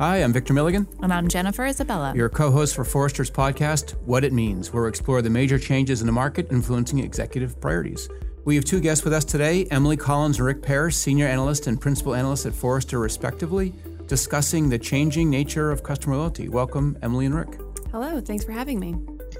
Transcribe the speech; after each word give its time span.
Hi, 0.00 0.18
I'm 0.18 0.32
Victor 0.32 0.54
Milligan. 0.54 0.86
And 1.02 1.12
I'm 1.12 1.26
Jennifer 1.26 1.66
Isabella. 1.66 2.12
Your 2.14 2.28
co 2.28 2.52
host 2.52 2.76
for 2.76 2.84
Forrester's 2.84 3.32
podcast, 3.32 3.96
What 4.04 4.22
It 4.22 4.32
Means, 4.32 4.72
where 4.72 4.84
we 4.84 4.88
explore 4.88 5.22
the 5.22 5.28
major 5.28 5.58
changes 5.58 6.00
in 6.02 6.06
the 6.06 6.12
market 6.12 6.52
influencing 6.52 7.00
executive 7.00 7.60
priorities. 7.60 8.08
We 8.44 8.54
have 8.54 8.64
two 8.64 8.78
guests 8.78 9.02
with 9.02 9.12
us 9.12 9.24
today 9.24 9.66
Emily 9.72 9.96
Collins 9.96 10.36
and 10.36 10.46
Rick 10.46 10.62
Parrish, 10.62 10.94
senior 10.94 11.26
analyst 11.26 11.66
and 11.66 11.80
principal 11.80 12.14
analyst 12.14 12.46
at 12.46 12.54
Forrester, 12.54 13.00
respectively, 13.00 13.74
discussing 14.06 14.68
the 14.68 14.78
changing 14.78 15.30
nature 15.30 15.72
of 15.72 15.82
customer 15.82 16.14
loyalty. 16.14 16.48
Welcome, 16.48 16.96
Emily 17.02 17.26
and 17.26 17.34
Rick. 17.34 17.58
Hello, 17.90 18.20
thanks 18.20 18.44
for 18.44 18.52
having 18.52 18.78
me. 18.78 18.94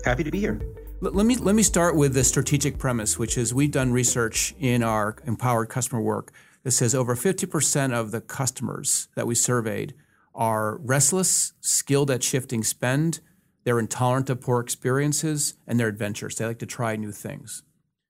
Happy 0.04 0.24
to 0.24 0.30
be 0.32 0.40
here. 0.40 0.60
Let 1.00 1.24
me 1.24 1.36
let 1.36 1.54
me 1.54 1.62
start 1.62 1.94
with 1.94 2.14
the 2.14 2.24
strategic 2.24 2.78
premise, 2.78 3.16
which 3.16 3.38
is 3.38 3.54
we've 3.54 3.70
done 3.70 3.92
research 3.92 4.56
in 4.58 4.82
our 4.82 5.14
empowered 5.24 5.68
customer 5.68 6.02
work 6.02 6.32
that 6.64 6.72
says 6.72 6.96
over 6.96 7.14
50% 7.14 7.92
of 7.92 8.10
the 8.10 8.20
customers 8.20 9.06
that 9.14 9.28
we 9.28 9.36
surveyed 9.36 9.94
are 10.38 10.78
restless, 10.78 11.52
skilled 11.60 12.10
at 12.10 12.22
shifting 12.22 12.62
spend, 12.62 13.20
they're 13.64 13.78
intolerant 13.78 14.30
of 14.30 14.40
poor 14.40 14.60
experiences, 14.60 15.54
and 15.66 15.78
they're 15.78 15.88
adventurous. 15.88 16.36
They 16.36 16.46
like 16.46 16.60
to 16.60 16.66
try 16.66 16.96
new 16.96 17.12
things. 17.12 17.62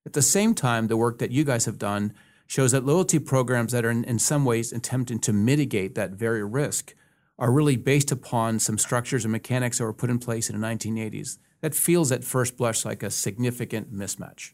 At 0.06 0.12
the 0.12 0.22
same 0.22 0.54
time, 0.54 0.86
the 0.86 0.96
work 0.96 1.18
that 1.18 1.32
you 1.32 1.42
guys 1.42 1.64
have 1.64 1.78
done 1.78 2.12
shows 2.46 2.72
that 2.72 2.86
loyalty 2.86 3.18
programs 3.18 3.72
that 3.72 3.84
are 3.84 3.90
in, 3.90 4.04
in 4.04 4.18
some 4.18 4.44
ways 4.44 4.72
attempting 4.72 5.18
to 5.20 5.32
mitigate 5.32 5.94
that 5.96 6.12
very 6.12 6.44
risk 6.44 6.94
are 7.38 7.50
really 7.50 7.76
based 7.76 8.12
upon 8.12 8.58
some 8.58 8.78
structures 8.78 9.24
and 9.24 9.32
mechanics 9.32 9.78
that 9.78 9.84
were 9.84 9.92
put 9.92 10.10
in 10.10 10.18
place 10.18 10.48
in 10.48 10.60
the 10.60 10.66
1980s. 10.66 11.38
That 11.60 11.74
feels 11.74 12.12
at 12.12 12.24
first 12.24 12.56
blush 12.56 12.84
like 12.84 13.02
a 13.02 13.10
significant 13.10 13.92
mismatch. 13.92 14.52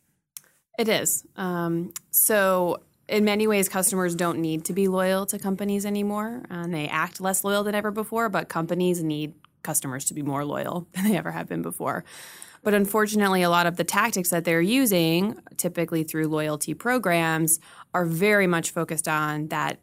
It 0.79 0.89
is. 0.89 1.27
Um, 1.37 1.93
so 2.11 2.81
in 3.09 3.25
many 3.25 3.47
ways, 3.47 3.69
customers 3.69 4.15
don't 4.15 4.39
need 4.39 4.65
to 4.67 4.73
be 4.73 4.89
loyal 4.89 5.27
to 5.27 5.39
companies 5.39 5.85
anymore, 5.85 6.43
and 6.51 6.73
they 6.73 6.89
act 6.89 7.21
less 7.21 7.45
loyal 7.45 7.63
than 7.63 7.75
ever 7.75 7.91
before. 7.91 8.29
But 8.29 8.49
companies 8.49 9.03
need 9.03 9.35
customers 9.63 10.05
to 10.07 10.15
be 10.15 10.23
more 10.23 10.45
loyal 10.45 10.87
than 10.93 11.05
they 11.05 11.17
ever 11.17 11.33
have 11.33 11.49
been 11.49 11.63
before. 11.63 12.05
But 12.63 12.73
unfortunately, 12.73 13.43
a 13.43 13.51
lot 13.51 13.67
of 13.67 13.77
the 13.77 13.85
tactics 13.85 14.31
that 14.31 14.45
they're 14.45 14.61
using, 14.61 15.39
typically 15.59 16.03
through 16.03 16.29
loyalty 16.29 16.73
programs, 16.73 17.61
are 17.93 18.07
very 18.07 18.47
much 18.47 18.71
focused 18.71 19.07
on 19.07 19.49
that 19.49 19.81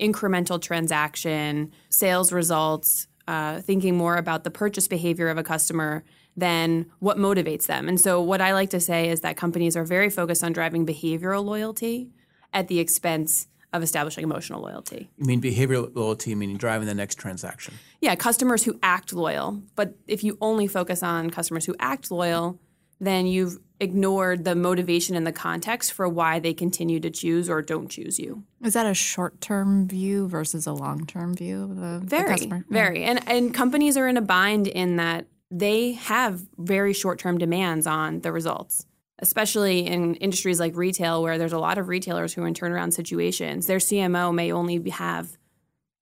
incremental 0.00 0.60
transaction, 0.60 1.70
sales 1.90 2.32
results, 2.32 3.06
uh, 3.28 3.60
thinking 3.60 3.96
more 3.96 4.16
about 4.16 4.42
the 4.42 4.50
purchase 4.50 4.88
behavior 4.88 5.28
of 5.28 5.38
a 5.38 5.44
customer 5.44 6.02
than 6.36 6.86
what 6.98 7.16
motivates 7.16 7.66
them. 7.66 7.88
And 7.88 8.00
so, 8.00 8.20
what 8.20 8.40
I 8.40 8.52
like 8.52 8.70
to 8.70 8.80
say 8.80 9.08
is 9.08 9.20
that 9.20 9.36
companies 9.36 9.76
are 9.76 9.84
very 9.84 10.10
focused 10.10 10.42
on 10.42 10.52
driving 10.52 10.84
behavioral 10.84 11.44
loyalty 11.44 12.10
at 12.54 12.68
the 12.68 12.78
expense 12.78 13.48
of 13.74 13.82
establishing 13.82 14.22
emotional 14.22 14.62
loyalty. 14.62 15.10
You 15.18 15.26
mean 15.26 15.42
behavioral 15.42 15.94
loyalty, 15.94 16.34
meaning 16.36 16.56
driving 16.56 16.86
the 16.86 16.94
next 16.94 17.16
transaction? 17.16 17.74
Yeah, 18.00 18.14
customers 18.14 18.62
who 18.62 18.78
act 18.82 19.12
loyal. 19.12 19.60
But 19.74 19.96
if 20.06 20.22
you 20.22 20.38
only 20.40 20.68
focus 20.68 21.02
on 21.02 21.30
customers 21.30 21.66
who 21.66 21.74
act 21.80 22.12
loyal, 22.12 22.60
then 23.00 23.26
you've 23.26 23.58
ignored 23.80 24.44
the 24.44 24.54
motivation 24.54 25.16
and 25.16 25.26
the 25.26 25.32
context 25.32 25.92
for 25.92 26.08
why 26.08 26.38
they 26.38 26.54
continue 26.54 27.00
to 27.00 27.10
choose 27.10 27.50
or 27.50 27.60
don't 27.60 27.88
choose 27.88 28.20
you. 28.20 28.44
Is 28.62 28.74
that 28.74 28.86
a 28.86 28.94
short-term 28.94 29.88
view 29.88 30.28
versus 30.28 30.68
a 30.68 30.72
long-term 30.72 31.34
view 31.34 31.64
of 31.64 31.76
the, 31.76 32.00
very, 32.04 32.22
the 32.22 32.28
customer? 32.28 32.64
Very, 32.70 33.02
and 33.02 33.28
and 33.28 33.52
companies 33.52 33.96
are 33.96 34.06
in 34.06 34.16
a 34.16 34.22
bind 34.22 34.68
in 34.68 34.96
that 34.96 35.26
they 35.50 35.92
have 35.92 36.42
very 36.56 36.92
short-term 36.92 37.38
demands 37.38 37.88
on 37.88 38.20
the 38.20 38.30
results 38.30 38.86
especially 39.24 39.86
in 39.86 40.16
industries 40.16 40.60
like 40.60 40.76
retail 40.76 41.22
where 41.22 41.38
there's 41.38 41.54
a 41.54 41.58
lot 41.58 41.78
of 41.78 41.88
retailers 41.88 42.34
who 42.34 42.42
are 42.42 42.46
in 42.46 42.52
turnaround 42.52 42.92
situations. 42.92 43.66
Their 43.66 43.78
cmo 43.78 44.34
may 44.34 44.52
only 44.52 44.90
have 44.90 45.38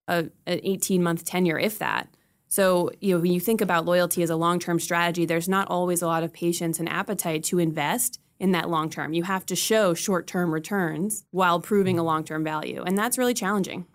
a, 0.09 0.25
an 0.45 0.59
18 0.61 1.01
month 1.01 1.23
tenure 1.23 1.57
if 1.57 1.79
that. 1.79 2.09
So 2.49 2.91
you 2.99 3.15
know 3.15 3.21
when 3.21 3.31
you 3.31 3.39
think 3.39 3.61
about 3.61 3.85
loyalty 3.85 4.23
as 4.23 4.29
a 4.29 4.35
long-term 4.35 4.79
strategy 4.81 5.25
there's 5.25 5.47
not 5.47 5.69
always 5.69 6.01
a 6.01 6.07
lot 6.07 6.23
of 6.23 6.33
patience 6.33 6.79
and 6.79 6.89
appetite 6.89 7.45
to 7.45 7.59
invest 7.59 8.19
in 8.39 8.51
that 8.51 8.69
long 8.69 8.89
term. 8.89 9.13
You 9.13 9.23
have 9.23 9.45
to 9.45 9.55
show 9.55 9.93
short-term 9.93 10.53
returns 10.53 11.23
while 11.31 11.61
proving 11.61 11.97
a 11.97 12.03
long-term 12.03 12.43
value 12.43 12.83
and 12.83 12.97
that's 12.97 13.17
really 13.17 13.33
challenging 13.33 13.85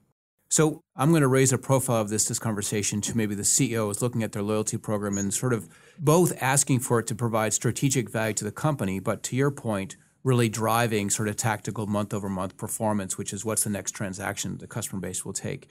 so 0.51 0.83
I'm 0.97 1.11
going 1.11 1.23
to 1.23 1.29
raise 1.29 1.53
a 1.53 1.59
profile 1.59 2.01
of 2.01 2.09
this 2.09 2.25
this 2.25 2.39
conversation 2.39 3.01
to 3.03 3.17
maybe 3.17 3.35
the 3.35 3.45
CEOs 3.45 4.01
looking 4.01 4.23
at 4.23 4.33
their 4.33 4.43
loyalty 4.43 4.79
program 4.79 5.19
and 5.19 5.33
sort 5.33 5.53
of 5.53 5.69
both 5.99 6.33
asking 6.41 6.81
for 6.81 7.01
it 7.01 7.07
to 7.09 7.15
provide 7.15 7.53
strategic 7.53 8.11
value 8.11 8.35
to 8.35 8.45
the 8.45 8.53
company, 8.53 8.99
but 8.99 9.23
to 9.25 9.37
your 9.37 9.51
point, 9.51 9.97
really 10.25 10.49
driving 10.49 11.11
sort 11.11 11.29
of 11.29 11.37
tactical 11.37 11.87
month 11.87 12.15
over 12.15 12.29
month 12.29 12.57
performance, 12.57 13.19
which 13.19 13.33
is 13.33 13.45
what's 13.45 13.65
the 13.65 13.71
next 13.71 13.93
transaction 13.93 14.59
the 14.59 14.67
customer 14.67 15.01
base 15.01 15.25
will 15.25 15.33
take. 15.33 15.69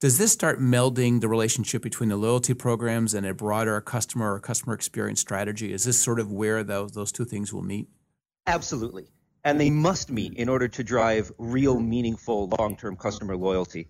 Does 0.00 0.18
this 0.18 0.32
start 0.32 0.60
melding 0.60 1.20
the 1.20 1.28
relationship 1.28 1.80
between 1.80 2.08
the 2.08 2.16
loyalty 2.16 2.54
programs 2.54 3.14
and 3.14 3.24
a 3.24 3.32
broader 3.32 3.80
customer 3.80 4.34
or 4.34 4.40
customer 4.40 4.74
experience 4.74 5.20
strategy? 5.20 5.72
Is 5.72 5.84
this 5.84 5.98
sort 5.98 6.18
of 6.18 6.30
where 6.30 6.64
those, 6.64 6.92
those 6.92 7.12
two 7.12 7.24
things 7.24 7.52
will 7.52 7.62
meet? 7.62 7.88
Absolutely. 8.46 9.06
And 9.44 9.60
they 9.60 9.70
must 9.70 10.10
meet 10.10 10.34
in 10.34 10.48
order 10.48 10.68
to 10.68 10.84
drive 10.84 11.30
real, 11.38 11.80
meaningful, 11.80 12.50
long 12.58 12.76
term 12.76 12.96
customer 12.96 13.36
loyalty 13.36 13.88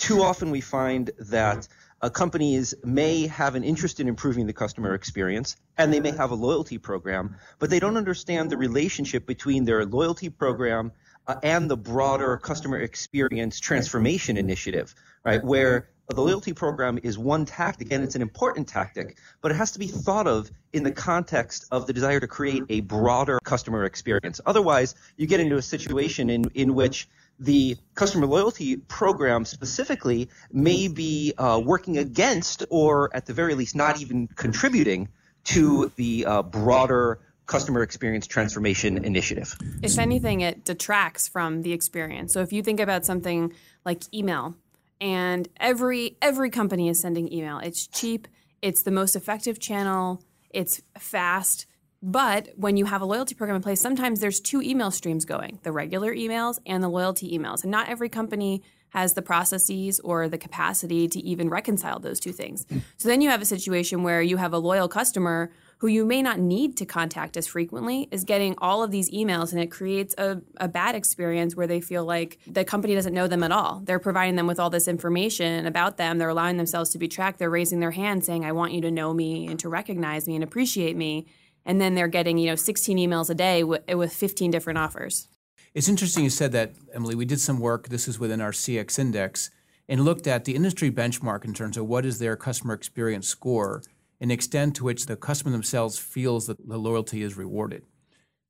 too 0.00 0.22
often 0.22 0.50
we 0.50 0.62
find 0.62 1.10
that 1.18 1.68
uh, 2.02 2.08
companies 2.08 2.74
may 2.82 3.26
have 3.26 3.54
an 3.54 3.62
interest 3.62 4.00
in 4.00 4.08
improving 4.08 4.46
the 4.46 4.52
customer 4.52 4.94
experience 4.94 5.56
and 5.76 5.92
they 5.92 6.00
may 6.00 6.10
have 6.10 6.30
a 6.30 6.34
loyalty 6.34 6.78
program, 6.78 7.36
but 7.58 7.68
they 7.68 7.78
don't 7.78 7.98
understand 7.98 8.50
the 8.50 8.56
relationship 8.56 9.26
between 9.26 9.66
their 9.66 9.84
loyalty 9.84 10.30
program 10.30 10.90
uh, 11.28 11.36
and 11.42 11.70
the 11.70 11.76
broader 11.76 12.38
customer 12.38 12.78
experience 12.78 13.60
transformation 13.60 14.38
initiative, 14.38 14.94
right? 15.22 15.44
Where 15.44 15.90
the 16.08 16.22
loyalty 16.22 16.54
program 16.54 16.98
is 17.02 17.18
one 17.18 17.44
tactic 17.44 17.92
and 17.92 18.02
it's 18.02 18.14
an 18.14 18.22
important 18.22 18.68
tactic, 18.68 19.18
but 19.42 19.52
it 19.52 19.54
has 19.54 19.72
to 19.72 19.78
be 19.78 19.86
thought 19.86 20.26
of 20.26 20.50
in 20.72 20.82
the 20.82 20.90
context 20.90 21.66
of 21.70 21.86
the 21.86 21.92
desire 21.92 22.20
to 22.20 22.26
create 22.26 22.64
a 22.70 22.80
broader 22.80 23.38
customer 23.44 23.84
experience. 23.84 24.40
Otherwise, 24.46 24.94
you 25.18 25.26
get 25.26 25.40
into 25.40 25.56
a 25.56 25.62
situation 25.62 26.30
in, 26.30 26.46
in 26.54 26.74
which 26.74 27.06
the 27.40 27.76
customer 27.94 28.26
loyalty 28.26 28.76
program 28.76 29.44
specifically 29.44 30.28
may 30.52 30.86
be 30.86 31.32
uh, 31.38 31.60
working 31.64 31.98
against 31.98 32.64
or 32.70 33.10
at 33.16 33.26
the 33.26 33.32
very 33.32 33.54
least 33.54 33.74
not 33.74 34.00
even 34.00 34.28
contributing 34.28 35.08
to 35.44 35.90
the 35.96 36.26
uh, 36.26 36.42
broader 36.42 37.18
customer 37.46 37.82
experience 37.82 38.26
transformation 38.26 39.04
initiative. 39.04 39.56
If 39.82 39.98
anything, 39.98 40.42
it 40.42 40.64
detracts 40.64 41.26
from 41.26 41.62
the 41.62 41.72
experience. 41.72 42.32
So 42.32 42.42
if 42.42 42.52
you 42.52 42.62
think 42.62 42.78
about 42.78 43.04
something 43.04 43.52
like 43.84 44.02
email, 44.14 44.54
and 45.00 45.48
every 45.58 46.16
every 46.20 46.50
company 46.50 46.88
is 46.88 47.00
sending 47.00 47.32
email. 47.32 47.58
It's 47.58 47.86
cheap, 47.86 48.28
it's 48.60 48.82
the 48.82 48.90
most 48.90 49.16
effective 49.16 49.58
channel, 49.58 50.22
it's 50.50 50.82
fast, 50.98 51.66
but 52.02 52.48
when 52.56 52.76
you 52.76 52.86
have 52.86 53.02
a 53.02 53.04
loyalty 53.04 53.34
program 53.34 53.56
in 53.56 53.62
place, 53.62 53.80
sometimes 53.80 54.20
there's 54.20 54.40
two 54.40 54.62
email 54.62 54.90
streams 54.90 55.24
going 55.24 55.58
the 55.62 55.72
regular 55.72 56.14
emails 56.14 56.58
and 56.64 56.82
the 56.82 56.88
loyalty 56.88 57.36
emails. 57.36 57.62
And 57.62 57.70
not 57.70 57.88
every 57.88 58.08
company 58.08 58.62
has 58.90 59.14
the 59.14 59.22
processes 59.22 60.00
or 60.00 60.28
the 60.28 60.38
capacity 60.38 61.06
to 61.08 61.20
even 61.20 61.48
reconcile 61.48 61.98
those 61.98 62.18
two 62.18 62.32
things. 62.32 62.66
So 62.96 63.08
then 63.08 63.20
you 63.20 63.30
have 63.30 63.40
a 63.40 63.44
situation 63.44 64.02
where 64.02 64.20
you 64.20 64.36
have 64.36 64.52
a 64.52 64.58
loyal 64.58 64.88
customer 64.88 65.52
who 65.78 65.86
you 65.86 66.04
may 66.04 66.20
not 66.20 66.38
need 66.38 66.76
to 66.76 66.84
contact 66.84 67.36
as 67.36 67.46
frequently 67.46 68.06
is 68.10 68.24
getting 68.24 68.54
all 68.58 68.82
of 68.82 68.90
these 68.90 69.10
emails 69.10 69.52
and 69.52 69.60
it 69.62 69.70
creates 69.70 70.14
a, 70.18 70.42
a 70.58 70.68
bad 70.68 70.94
experience 70.94 71.56
where 71.56 71.66
they 71.66 71.80
feel 71.80 72.04
like 72.04 72.38
the 72.46 72.64
company 72.64 72.94
doesn't 72.94 73.14
know 73.14 73.26
them 73.26 73.42
at 73.42 73.52
all. 73.52 73.80
They're 73.84 73.98
providing 73.98 74.36
them 74.36 74.46
with 74.46 74.60
all 74.60 74.68
this 74.68 74.88
information 74.88 75.66
about 75.66 75.96
them. 75.96 76.18
They're 76.18 76.28
allowing 76.28 76.58
themselves 76.58 76.90
to 76.90 76.98
be 76.98 77.08
tracked. 77.08 77.38
They're 77.38 77.48
raising 77.48 77.80
their 77.80 77.92
hand 77.92 78.24
saying, 78.24 78.44
I 78.44 78.52
want 78.52 78.72
you 78.72 78.82
to 78.82 78.90
know 78.90 79.14
me 79.14 79.46
and 79.46 79.58
to 79.60 79.70
recognize 79.70 80.26
me 80.26 80.34
and 80.34 80.44
appreciate 80.44 80.96
me 80.96 81.26
and 81.64 81.80
then 81.80 81.94
they're 81.94 82.08
getting 82.08 82.38
you 82.38 82.46
know 82.46 82.56
16 82.56 82.96
emails 82.98 83.30
a 83.30 83.34
day 83.34 83.62
with, 83.62 83.82
with 83.94 84.12
15 84.12 84.50
different 84.50 84.78
offers 84.78 85.28
it's 85.74 85.88
interesting 85.88 86.24
you 86.24 86.30
said 86.30 86.52
that 86.52 86.72
emily 86.94 87.14
we 87.14 87.24
did 87.24 87.40
some 87.40 87.60
work 87.60 87.88
this 87.88 88.08
is 88.08 88.18
within 88.18 88.40
our 88.40 88.52
cx 88.52 88.98
index 88.98 89.50
and 89.88 90.04
looked 90.04 90.26
at 90.26 90.44
the 90.44 90.54
industry 90.54 90.90
benchmark 90.90 91.44
in 91.44 91.52
terms 91.54 91.76
of 91.76 91.86
what 91.86 92.06
is 92.06 92.18
their 92.18 92.36
customer 92.36 92.74
experience 92.74 93.28
score 93.28 93.82
and 94.20 94.30
the 94.30 94.34
extent 94.34 94.76
to 94.76 94.84
which 94.84 95.06
the 95.06 95.16
customer 95.16 95.50
themselves 95.50 95.98
feels 95.98 96.46
that 96.46 96.68
the 96.68 96.78
loyalty 96.78 97.22
is 97.22 97.36
rewarded 97.36 97.84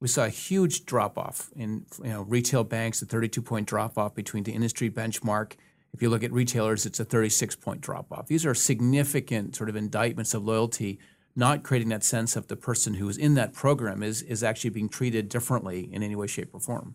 we 0.00 0.08
saw 0.08 0.24
a 0.24 0.30
huge 0.30 0.86
drop 0.86 1.18
off 1.18 1.50
in 1.54 1.84
you 2.02 2.10
know, 2.10 2.22
retail 2.22 2.64
banks, 2.64 3.02
a 3.02 3.06
32 3.06 3.42
point 3.42 3.68
drop 3.68 3.98
off 3.98 4.14
between 4.14 4.44
the 4.44 4.52
industry 4.52 4.90
benchmark. 4.90 5.52
If 5.92 6.00
you 6.00 6.08
look 6.08 6.24
at 6.24 6.32
retailers, 6.32 6.86
it's 6.86 7.00
a 7.00 7.04
36 7.04 7.56
point 7.56 7.80
drop 7.82 8.10
off. 8.10 8.26
These 8.26 8.46
are 8.46 8.54
significant 8.54 9.54
sort 9.54 9.68
of 9.68 9.76
indictments 9.76 10.32
of 10.32 10.44
loyalty 10.44 10.98
not 11.40 11.64
creating 11.64 11.88
that 11.88 12.04
sense 12.04 12.36
of 12.36 12.46
the 12.46 12.54
person 12.54 12.94
who 12.94 13.08
is 13.08 13.16
in 13.16 13.34
that 13.34 13.52
program 13.52 14.04
is, 14.04 14.22
is 14.22 14.44
actually 14.44 14.70
being 14.70 14.88
treated 14.88 15.28
differently 15.28 15.88
in 15.92 16.04
any 16.04 16.14
way, 16.14 16.28
shape, 16.28 16.50
or 16.52 16.60
form. 16.60 16.94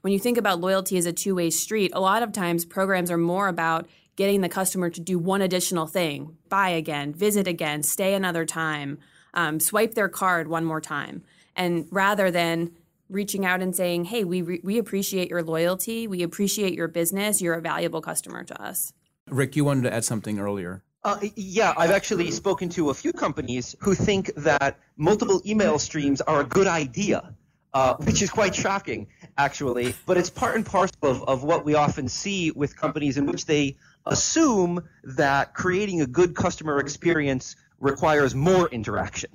When 0.00 0.12
you 0.12 0.18
think 0.18 0.36
about 0.36 0.60
loyalty 0.60 0.98
as 0.98 1.06
a 1.06 1.12
two 1.12 1.36
way 1.36 1.50
street, 1.50 1.92
a 1.94 2.00
lot 2.00 2.24
of 2.24 2.32
times 2.32 2.64
programs 2.64 3.10
are 3.10 3.18
more 3.18 3.46
about 3.46 3.86
getting 4.16 4.40
the 4.40 4.48
customer 4.48 4.90
to 4.90 5.00
do 5.00 5.18
one 5.18 5.42
additional 5.42 5.86
thing 5.86 6.36
buy 6.48 6.70
again, 6.70 7.14
visit 7.14 7.46
again, 7.46 7.82
stay 7.82 8.14
another 8.14 8.44
time, 8.44 8.98
um, 9.34 9.60
swipe 9.60 9.94
their 9.94 10.08
card 10.08 10.48
one 10.48 10.64
more 10.64 10.80
time. 10.80 11.22
And 11.54 11.86
rather 11.90 12.30
than 12.30 12.72
reaching 13.08 13.44
out 13.44 13.60
and 13.60 13.76
saying, 13.76 14.06
hey, 14.06 14.24
we, 14.24 14.42
re- 14.42 14.60
we 14.64 14.78
appreciate 14.78 15.28
your 15.28 15.42
loyalty, 15.42 16.08
we 16.08 16.22
appreciate 16.22 16.74
your 16.74 16.88
business, 16.88 17.40
you're 17.40 17.54
a 17.54 17.60
valuable 17.60 18.00
customer 18.00 18.42
to 18.42 18.60
us. 18.60 18.92
Rick, 19.28 19.54
you 19.54 19.64
wanted 19.64 19.82
to 19.82 19.94
add 19.94 20.04
something 20.04 20.38
earlier. 20.38 20.82
Uh, 21.04 21.18
yeah, 21.34 21.74
I've 21.76 21.90
actually 21.90 22.30
spoken 22.30 22.68
to 22.70 22.90
a 22.90 22.94
few 22.94 23.12
companies 23.12 23.74
who 23.80 23.94
think 23.94 24.32
that 24.36 24.78
multiple 24.96 25.42
email 25.44 25.78
streams 25.80 26.20
are 26.20 26.42
a 26.42 26.44
good 26.44 26.68
idea, 26.68 27.34
uh, 27.74 27.94
which 27.96 28.22
is 28.22 28.30
quite 28.30 28.54
shocking, 28.54 29.08
actually. 29.36 29.94
But 30.06 30.16
it's 30.16 30.30
part 30.30 30.54
and 30.54 30.64
parcel 30.64 30.96
of, 31.02 31.22
of 31.24 31.42
what 31.42 31.64
we 31.64 31.74
often 31.74 32.06
see 32.06 32.52
with 32.52 32.76
companies 32.76 33.16
in 33.16 33.26
which 33.26 33.46
they 33.46 33.76
assume 34.06 34.88
that 35.02 35.54
creating 35.54 36.02
a 36.02 36.06
good 36.06 36.36
customer 36.36 36.78
experience 36.78 37.56
requires 37.80 38.32
more 38.34 38.68
interaction. 38.68 39.30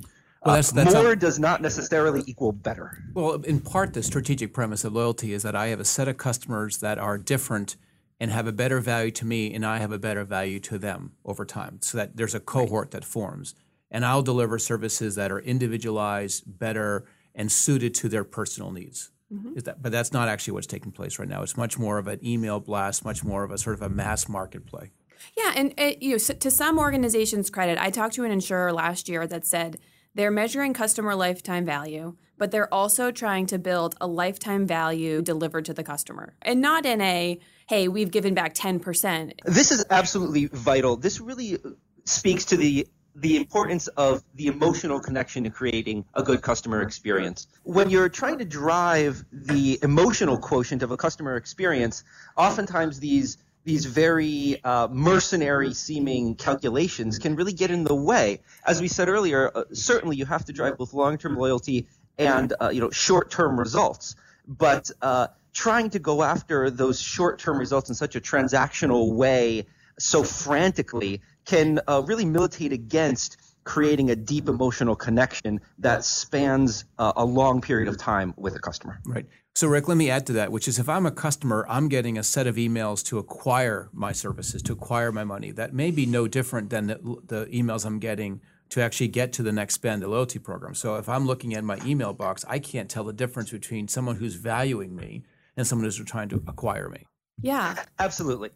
Well, 0.46 0.56
that's, 0.56 0.72
that's 0.72 0.96
uh, 0.96 1.04
more 1.04 1.16
does 1.18 1.38
not 1.38 1.62
necessarily 1.62 2.24
equal 2.28 2.54
better. 2.54 3.04
Well, 3.14 3.42
in 3.42 3.60
part, 3.60 3.94
the 3.94 4.04
strategic 4.04 4.54
premise 4.54 4.86
of 4.86 4.94
loyalty 4.94 5.34
is 5.34 5.44
that 5.44 5.56
I 5.56 5.68
have 5.68 5.82
a 5.82 5.86
set 5.86 6.08
of 6.08 6.16
customers 6.16 6.78
that 6.78 6.98
are 6.98 7.18
different 7.18 7.76
and 8.20 8.32
have 8.32 8.48
a 8.48 8.52
better 8.52 8.80
value 8.80 9.12
to 9.12 9.26
me, 9.26 9.54
and 9.54 9.66
I 9.66 9.78
have 9.78 9.92
a 9.92 10.00
better 10.00 10.24
value 10.24 10.60
to 10.62 10.78
them 10.78 11.14
over 11.24 11.46
time. 11.46 11.80
So 11.82 11.98
that 11.98 12.18
there's 12.18 12.36
a 12.36 12.40
cohort 12.40 12.92
that 12.92 13.06
forms. 13.06 13.56
And 13.90 14.06
I'll 14.06 14.24
deliver 14.24 14.60
services 14.60 15.16
that 15.16 15.32
are 15.32 15.40
individualized, 15.40 16.44
better, 16.46 17.06
and 17.36 17.52
suited 17.52 17.94
to 17.96 18.10
their 18.10 18.24
personal 18.24 18.72
needs. 18.72 19.12
Mm-hmm. 19.32 19.60
That, 19.60 19.82
but 19.82 19.92
that's 19.92 20.12
not 20.12 20.28
actually 20.30 20.54
what's 20.54 20.68
taking 20.68 20.92
place 20.92 21.20
right 21.20 21.28
now. 21.28 21.42
It's 21.44 21.58
much 21.58 21.78
more 21.78 21.98
of 21.98 22.08
an 22.08 22.26
email 22.26 22.60
blast, 22.60 23.06
much 23.06 23.24
more 23.24 23.44
of 23.44 23.52
a 23.52 23.58
sort 23.58 23.76
of 23.76 23.82
a 23.82 23.90
mass 23.90 24.28
market 24.28 24.66
play. 24.66 24.92
Yeah, 25.38 25.54
and 25.56 25.74
uh, 25.78 25.92
you 26.00 26.12
know, 26.12 26.18
so 26.18 26.34
to 26.34 26.52
some 26.52 26.80
organizations' 26.80 27.50
credit, 27.50 27.78
I 27.78 27.90
talked 27.90 28.16
to 28.16 28.24
an 28.24 28.32
insurer 28.32 28.72
last 28.72 29.10
year 29.10 29.28
that 29.28 29.46
said 29.46 29.80
they're 30.16 30.32
measuring 30.32 30.74
customer 30.74 31.16
lifetime 31.16 31.66
value, 31.66 32.16
but 32.38 32.52
they're 32.52 32.74
also 32.74 33.12
trying 33.12 33.46
to 33.48 33.58
build 33.58 33.96
a 34.00 34.08
lifetime 34.08 34.66
value 34.66 35.22
delivered 35.22 35.66
to 35.66 35.74
the 35.74 35.84
customer, 35.84 36.36
and 36.42 36.62
not 36.62 36.86
in 36.86 37.02
a 37.02 37.40
hey, 37.68 37.90
we've 37.90 38.12
given 38.12 38.34
back 38.34 38.54
10%. 38.54 39.34
This 39.44 39.72
is 39.72 39.86
absolutely 39.90 40.46
vital. 40.46 40.96
This 40.96 41.20
really 41.20 41.58
speaks 42.06 42.46
to 42.46 42.58
the 42.58 42.88
the 43.20 43.36
importance 43.36 43.88
of 43.88 44.24
the 44.36 44.46
emotional 44.46 45.00
connection 45.00 45.44
to 45.44 45.50
creating 45.50 46.06
a 46.14 46.22
good 46.22 46.44
customer 46.44 46.84
experience. 46.84 47.48
When 47.64 47.90
you're 47.90 48.10
trying 48.10 48.38
to 48.38 48.46
drive 48.46 49.26
the 49.32 49.80
emotional 49.82 50.38
quotient 50.38 50.84
of 50.84 50.92
a 50.92 50.98
customer 50.98 51.36
experience, 51.36 52.04
oftentimes 52.38 53.00
these 53.00 53.38
these 53.64 53.86
very 53.86 54.64
uh, 54.64 54.88
mercenary 54.90 55.74
seeming 55.74 56.36
calculations 56.36 57.20
can 57.20 57.36
really 57.36 57.52
get 57.52 57.70
in 57.70 57.84
the 57.84 57.94
way. 57.94 58.40
As 58.66 58.80
we 58.80 58.88
said 58.88 59.10
earlier, 59.10 59.52
uh, 59.54 59.64
certainly 59.74 60.16
you 60.16 60.26
have 60.26 60.46
to 60.46 60.54
drive 60.54 60.78
both 60.78 60.94
long 60.94 61.18
term 61.18 61.36
loyalty 61.36 61.86
and 62.18 62.54
uh, 62.62 62.70
you 62.70 62.82
know 62.82 62.90
short 62.90 63.32
term 63.32 63.60
results. 63.60 64.16
But 64.48 64.90
uh, 65.02 65.28
trying 65.54 65.90
to 65.92 66.00
go 66.00 66.24
after 66.24 66.70
those 66.70 67.02
short 67.02 67.40
term 67.40 67.58
results 67.58 67.90
in 67.90 67.96
such 67.96 68.16
a 68.16 68.22
transactional 68.22 69.14
way 69.14 69.66
so 70.00 70.24
frantically 70.24 71.22
can 71.46 71.80
uh, 71.88 72.04
really 72.06 72.26
militate 72.26 72.72
against 72.74 73.38
creating 73.64 74.10
a 74.10 74.16
deep 74.16 74.48
emotional 74.48 74.96
connection 74.96 75.60
that 75.80 76.06
spans 76.06 76.86
uh, 76.98 77.12
a 77.18 77.26
long 77.26 77.60
period 77.60 77.90
of 77.90 77.98
time 77.98 78.34
with 78.38 78.56
a 78.56 78.60
customer. 78.60 79.00
Right. 79.06 79.26
So, 79.56 79.68
Rick, 79.68 79.88
let 79.88 79.98
me 79.98 80.10
add 80.10 80.26
to 80.28 80.34
that, 80.34 80.52
which 80.52 80.68
is 80.68 80.80
if 80.80 80.88
I'm 80.88 81.06
a 81.06 81.12
customer, 81.12 81.66
I'm 81.68 81.90
getting 81.90 82.18
a 82.18 82.24
set 82.24 82.48
of 82.48 82.56
emails 82.56 83.04
to 83.06 83.18
acquire 83.18 83.90
my 83.92 84.12
services, 84.12 84.62
to 84.64 84.74
acquire 84.74 85.12
my 85.12 85.24
money. 85.24 85.52
That 85.52 85.74
may 85.74 85.92
be 85.92 86.06
no 86.06 86.28
different 86.28 86.70
than 86.70 86.88
the, 86.88 86.96
the 87.26 87.46
emails 87.48 87.86
I'm 87.86 88.00
getting 88.00 88.40
to 88.70 88.82
actually 88.82 89.08
get 89.08 89.34
to 89.34 89.44
the 89.44 89.52
next 89.52 89.76
spend, 89.76 90.02
the 90.02 90.08
loyalty 90.08 90.40
program. 90.40 90.76
So, 90.76 90.96
if 90.96 91.08
I'm 91.10 91.26
looking 91.26 91.54
at 91.54 91.64
my 91.64 91.80
email 91.86 92.14
box, 92.14 92.46
I 92.48 92.60
can't 92.60 92.90
tell 92.90 93.04
the 93.04 93.14
difference 93.14 93.52
between 93.52 93.88
someone 93.88 94.18
who's 94.18 94.36
valuing 94.36 94.96
me 94.96 95.24
and 95.56 95.66
someone 95.66 95.86
who's 95.86 95.98
trying 96.04 96.30
to 96.30 96.44
acquire 96.48 96.90
me. 96.90 97.06
Yeah. 97.42 97.76
Absolutely. 98.00 98.50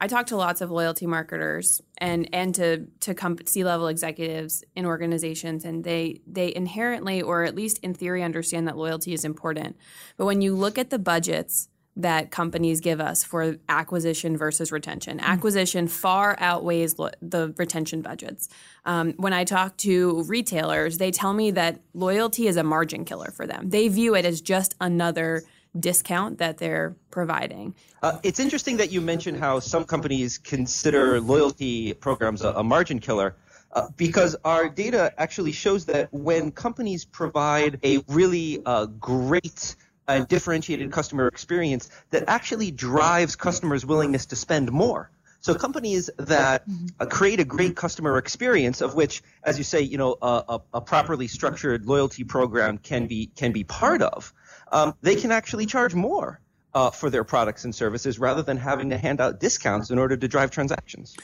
I 0.00 0.08
talk 0.08 0.26
to 0.26 0.36
lots 0.36 0.60
of 0.60 0.70
loyalty 0.70 1.06
marketers 1.06 1.80
and 1.98 2.28
and 2.32 2.54
to 2.56 2.86
to 3.00 3.14
comp- 3.14 3.48
C-level 3.48 3.88
executives 3.88 4.62
in 4.74 4.84
organizations 4.84 5.64
and 5.64 5.84
they 5.84 6.20
they 6.26 6.54
inherently 6.54 7.22
or 7.22 7.44
at 7.44 7.54
least 7.54 7.78
in 7.78 7.94
theory 7.94 8.22
understand 8.22 8.68
that 8.68 8.76
loyalty 8.76 9.14
is 9.14 9.24
important. 9.24 9.76
But 10.18 10.26
when 10.26 10.42
you 10.42 10.54
look 10.54 10.76
at 10.76 10.90
the 10.90 10.98
budgets 10.98 11.68
that 11.96 12.30
companies 12.30 12.80
give 12.80 13.00
us 13.00 13.24
for 13.24 13.56
acquisition 13.68 14.36
versus 14.36 14.70
retention. 14.70 15.18
Mm-hmm. 15.18 15.30
Acquisition 15.30 15.88
far 15.88 16.36
outweighs 16.38 16.98
lo- 16.98 17.10
the 17.22 17.54
retention 17.56 18.02
budgets. 18.02 18.48
Um, 18.84 19.14
when 19.16 19.32
I 19.32 19.44
talk 19.44 19.76
to 19.78 20.22
retailers, 20.24 20.98
they 20.98 21.10
tell 21.10 21.32
me 21.32 21.50
that 21.52 21.80
loyalty 21.94 22.46
is 22.46 22.56
a 22.56 22.62
margin 22.62 23.04
killer 23.04 23.30
for 23.30 23.46
them. 23.46 23.70
They 23.70 23.88
view 23.88 24.14
it 24.14 24.24
as 24.24 24.40
just 24.40 24.74
another 24.80 25.42
discount 25.78 26.38
that 26.38 26.58
they're 26.58 26.96
providing. 27.10 27.74
Uh, 28.02 28.18
it's 28.22 28.40
interesting 28.40 28.76
that 28.76 28.90
you 28.92 29.00
mentioned 29.00 29.38
how 29.38 29.58
some 29.60 29.84
companies 29.84 30.38
consider 30.38 31.20
loyalty 31.20 31.94
programs 31.94 32.42
a, 32.42 32.50
a 32.52 32.64
margin 32.64 32.98
killer. 32.98 33.34
Uh, 33.72 33.88
because 33.98 34.34
our 34.44 34.70
data 34.70 35.12
actually 35.18 35.52
shows 35.52 35.84
that 35.84 36.10
when 36.10 36.50
companies 36.50 37.04
provide 37.04 37.78
a 37.84 37.98
really 38.08 38.62
uh, 38.64 38.86
great 38.86 39.76
and 40.08 40.28
differentiated 40.28 40.92
customer 40.92 41.26
experience, 41.28 41.90
that 42.10 42.24
actually 42.28 42.70
drives 42.70 43.36
customers' 43.36 43.84
willingness 43.84 44.26
to 44.26 44.36
spend 44.36 44.70
more. 44.70 45.10
So 45.40 45.54
companies 45.54 46.10
that 46.18 46.64
uh, 46.98 47.06
create 47.06 47.38
a 47.38 47.44
great 47.44 47.76
customer 47.76 48.18
experience, 48.18 48.80
of 48.80 48.94
which, 48.94 49.22
as 49.44 49.58
you 49.58 49.64
say, 49.64 49.80
you 49.80 49.96
know, 49.96 50.16
a, 50.20 50.60
a 50.74 50.80
properly 50.80 51.28
structured 51.28 51.86
loyalty 51.86 52.24
program 52.24 52.78
can 52.78 53.06
be 53.06 53.26
can 53.36 53.52
be 53.52 53.62
part 53.62 54.02
of, 54.02 54.32
um, 54.72 54.94
they 55.02 55.14
can 55.14 55.30
actually 55.30 55.66
charge 55.66 55.94
more 55.94 56.40
uh, 56.74 56.90
for 56.90 57.10
their 57.10 57.22
products 57.22 57.64
and 57.64 57.74
services 57.74 58.18
rather 58.18 58.42
than 58.42 58.56
having 58.56 58.90
to 58.90 58.98
hand 58.98 59.20
out 59.20 59.38
discounts 59.38 59.90
in 59.90 59.98
order 59.98 60.16
to 60.16 60.26
drive 60.26 60.50
transactions. 60.50 61.16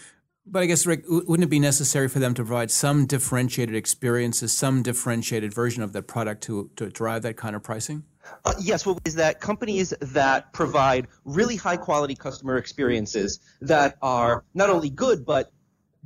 But 0.46 0.62
I 0.62 0.67
guess, 0.67 0.87
Rick, 0.87 1.05
wouldn't 1.08 1.44
it 1.44 1.50
be 1.50 1.61
necessary 1.61 2.08
for 2.08 2.19
them 2.19 2.34
to 2.34 2.44
provide 2.44 2.70
some 2.70 3.06
differentiated 3.06 3.75
experiences, 3.75 4.52
some 4.52 4.82
differentiated 4.82 5.55
version 5.55 5.82
of 5.82 5.93
that 5.93 6.08
product 6.08 6.43
to, 6.44 6.70
to 6.76 6.90
drive 6.90 7.23
that 7.23 7.37
kind 7.37 7.55
of 7.55 7.62
pricing? 7.62 8.05
Uh, 8.44 8.54
yes, 8.60 8.86
well, 8.86 8.98
is 9.04 9.14
that 9.16 9.40
companies 9.40 9.92
that 10.00 10.52
provide 10.52 11.08
really 11.24 11.56
high 11.56 11.76
quality 11.76 12.14
customer 12.14 12.56
experiences 12.56 13.40
that 13.60 13.96
are 14.02 14.44
not 14.54 14.70
only 14.70 14.90
good 14.90 15.24
but 15.24 15.52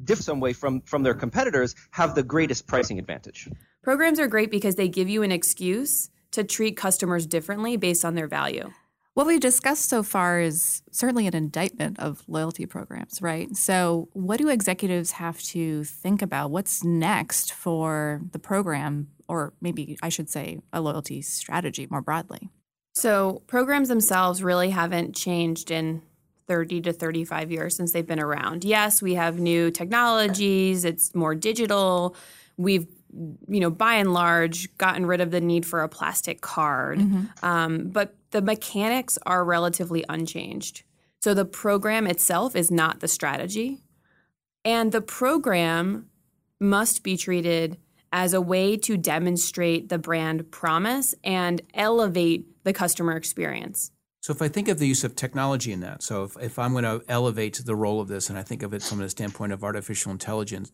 differ 0.04 0.22
some 0.22 0.40
way 0.40 0.52
from, 0.52 0.80
from 0.82 1.02
their 1.02 1.14
competitors 1.14 1.74
have 1.90 2.14
the 2.14 2.22
greatest 2.22 2.66
pricing 2.66 2.98
advantage. 2.98 3.48
Programs 3.82 4.18
are 4.18 4.26
great 4.26 4.50
because 4.50 4.74
they 4.74 4.88
give 4.88 5.08
you 5.08 5.22
an 5.22 5.32
excuse 5.32 6.10
to 6.32 6.44
treat 6.44 6.76
customers 6.76 7.26
differently 7.26 7.76
based 7.76 8.04
on 8.04 8.14
their 8.14 8.26
value. 8.26 8.70
What 9.14 9.26
we've 9.26 9.40
discussed 9.40 9.88
so 9.88 10.02
far 10.02 10.40
is 10.40 10.82
certainly 10.90 11.26
an 11.26 11.34
indictment 11.34 11.98
of 11.98 12.22
loyalty 12.28 12.66
programs, 12.66 13.22
right? 13.22 13.56
So, 13.56 14.10
what 14.12 14.36
do 14.36 14.50
executives 14.50 15.12
have 15.12 15.40
to 15.44 15.84
think 15.84 16.20
about? 16.20 16.50
What's 16.50 16.84
next 16.84 17.50
for 17.54 18.20
the 18.32 18.38
program, 18.38 19.08
or 19.28 19.52
maybe 19.60 19.98
I 20.02 20.08
should 20.08 20.30
say 20.30 20.60
a 20.72 20.80
loyalty 20.80 21.22
strategy 21.22 21.86
more 21.90 22.02
broadly? 22.02 22.50
So, 22.94 23.42
programs 23.46 23.88
themselves 23.88 24.42
really 24.42 24.70
haven't 24.70 25.14
changed 25.14 25.70
in 25.70 26.02
30 26.48 26.80
to 26.82 26.92
35 26.92 27.50
years 27.50 27.76
since 27.76 27.92
they've 27.92 28.06
been 28.06 28.20
around. 28.20 28.64
Yes, 28.64 29.02
we 29.02 29.14
have 29.14 29.38
new 29.38 29.70
technologies, 29.70 30.84
it's 30.84 31.14
more 31.14 31.34
digital. 31.34 32.16
We've 32.56 32.86
you 33.48 33.60
know, 33.60 33.70
by 33.70 33.94
and 33.94 34.12
large, 34.12 34.76
gotten 34.76 35.06
rid 35.06 35.20
of 35.20 35.30
the 35.30 35.40
need 35.40 35.64
for 35.64 35.82
a 35.82 35.88
plastic 35.88 36.40
card. 36.40 36.98
Mm-hmm. 36.98 37.44
Um, 37.44 37.88
but 37.88 38.14
the 38.30 38.42
mechanics 38.42 39.18
are 39.24 39.44
relatively 39.44 40.04
unchanged. 40.08 40.82
So 41.20 41.34
the 41.34 41.44
program 41.44 42.06
itself 42.06 42.54
is 42.54 42.70
not 42.70 43.00
the 43.00 43.08
strategy. 43.08 43.82
And 44.64 44.92
the 44.92 45.00
program 45.00 46.10
must 46.60 47.02
be 47.02 47.16
treated 47.16 47.78
as 48.12 48.32
a 48.32 48.40
way 48.40 48.76
to 48.76 48.96
demonstrate 48.96 49.88
the 49.88 49.98
brand 49.98 50.50
promise 50.50 51.14
and 51.24 51.62
elevate 51.74 52.46
the 52.64 52.72
customer 52.72 53.16
experience. 53.16 53.90
So, 54.20 54.32
if 54.32 54.42
I 54.42 54.48
think 54.48 54.68
of 54.68 54.78
the 54.78 54.88
use 54.88 55.04
of 55.04 55.14
technology 55.14 55.72
in 55.72 55.80
that, 55.80 56.02
so 56.02 56.24
if, 56.24 56.36
if 56.40 56.58
I'm 56.58 56.72
going 56.72 56.84
to 56.84 57.02
elevate 57.08 57.62
the 57.64 57.76
role 57.76 58.00
of 58.00 58.08
this 58.08 58.28
and 58.28 58.38
I 58.38 58.42
think 58.42 58.62
of 58.62 58.74
it 58.74 58.82
from 58.82 58.98
the 58.98 59.08
standpoint 59.08 59.52
of 59.52 59.62
artificial 59.62 60.10
intelligence, 60.10 60.72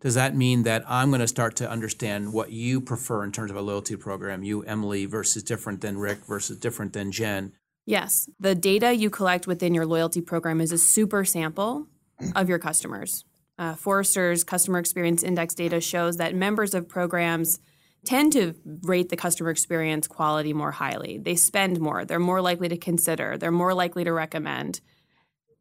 does 0.00 0.14
that 0.14 0.34
mean 0.34 0.62
that 0.62 0.84
I'm 0.86 1.10
going 1.10 1.20
to 1.20 1.28
start 1.28 1.56
to 1.56 1.70
understand 1.70 2.32
what 2.32 2.50
you 2.50 2.80
prefer 2.80 3.24
in 3.24 3.32
terms 3.32 3.50
of 3.50 3.56
a 3.56 3.62
loyalty 3.62 3.96
program, 3.96 4.42
you, 4.42 4.62
Emily, 4.62 5.06
versus 5.06 5.42
different 5.42 5.80
than 5.80 5.98
Rick 5.98 6.24
versus 6.26 6.58
different 6.58 6.92
than 6.92 7.12
Jen? 7.12 7.52
Yes. 7.86 8.28
The 8.40 8.54
data 8.54 8.94
you 8.94 9.10
collect 9.10 9.46
within 9.46 9.74
your 9.74 9.86
loyalty 9.86 10.20
program 10.20 10.60
is 10.60 10.72
a 10.72 10.78
super 10.78 11.24
sample 11.24 11.88
of 12.34 12.48
your 12.48 12.58
customers. 12.58 13.24
Uh, 13.58 13.74
Forrester's 13.74 14.42
Customer 14.42 14.78
Experience 14.78 15.22
Index 15.22 15.54
data 15.54 15.80
shows 15.80 16.16
that 16.16 16.34
members 16.34 16.74
of 16.74 16.88
programs 16.88 17.60
tend 18.04 18.32
to 18.32 18.54
rate 18.82 19.08
the 19.08 19.16
customer 19.16 19.50
experience 19.50 20.06
quality 20.06 20.52
more 20.52 20.72
highly. 20.72 21.18
They 21.18 21.36
spend 21.36 21.80
more, 21.80 22.04
they're 22.04 22.18
more 22.18 22.40
likely 22.40 22.68
to 22.68 22.76
consider, 22.76 23.38
they're 23.38 23.50
more 23.50 23.72
likely 23.72 24.04
to 24.04 24.12
recommend. 24.12 24.80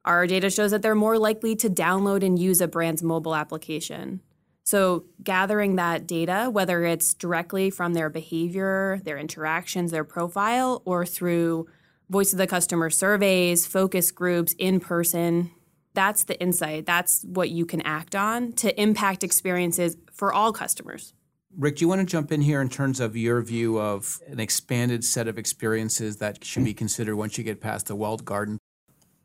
Our 0.06 0.28
data 0.28 0.50
shows 0.50 0.72
that 0.72 0.82
they're 0.82 0.96
more 0.96 1.18
likely 1.18 1.56
to 1.58 1.70
download 1.70 2.26
and 2.26 2.38
use 2.38 2.60
a 2.60 2.68
brand's 2.68 3.04
mobile 3.04 3.36
application. 3.36 4.22
So, 4.66 5.06
gathering 5.22 5.76
that 5.76 6.08
data, 6.08 6.50
whether 6.50 6.84
it's 6.86 7.14
directly 7.14 7.70
from 7.70 7.94
their 7.94 8.10
behavior, 8.10 9.00
their 9.04 9.18
interactions, 9.18 9.92
their 9.92 10.06
profile, 10.06 10.82
or 10.86 11.06
through 11.06 11.68
voice 12.10 12.34
of 12.34 12.38
the 12.38 12.48
customer 12.48 12.90
surveys, 12.90 13.66
focus 13.66 14.12
groups, 14.12 14.54
in 14.58 14.80
person 14.80 15.52
That's 15.94 16.24
the 16.24 16.40
insight. 16.40 16.86
That's 16.86 17.24
what 17.24 17.50
you 17.50 17.66
can 17.66 17.82
act 17.82 18.16
on 18.16 18.54
to 18.54 18.82
impact 18.82 19.24
experiences 19.24 19.98
for 20.12 20.34
all 20.34 20.52
customers. 20.52 21.14
Rick, 21.56 21.78
do 21.78 21.86
you 21.86 21.88
want 21.88 22.00
to 22.00 22.06
jump 22.06 22.32
in 22.32 22.42
here 22.42 22.62
in 22.62 22.70
terms 22.70 23.00
of 23.00 23.16
your 23.16 23.40
view 23.44 23.80
of 23.80 24.20
an 24.28 24.40
expanded 24.40 25.04
set 25.04 25.28
of 25.28 25.38
experiences 25.38 26.18
that 26.18 26.44
should 26.44 26.64
be 26.64 26.74
considered 26.74 27.16
once 27.16 27.38
you 27.38 27.44
get 27.44 27.62
past 27.62 27.88
the 27.88 27.96
walled 27.96 28.26
garden? 28.26 28.58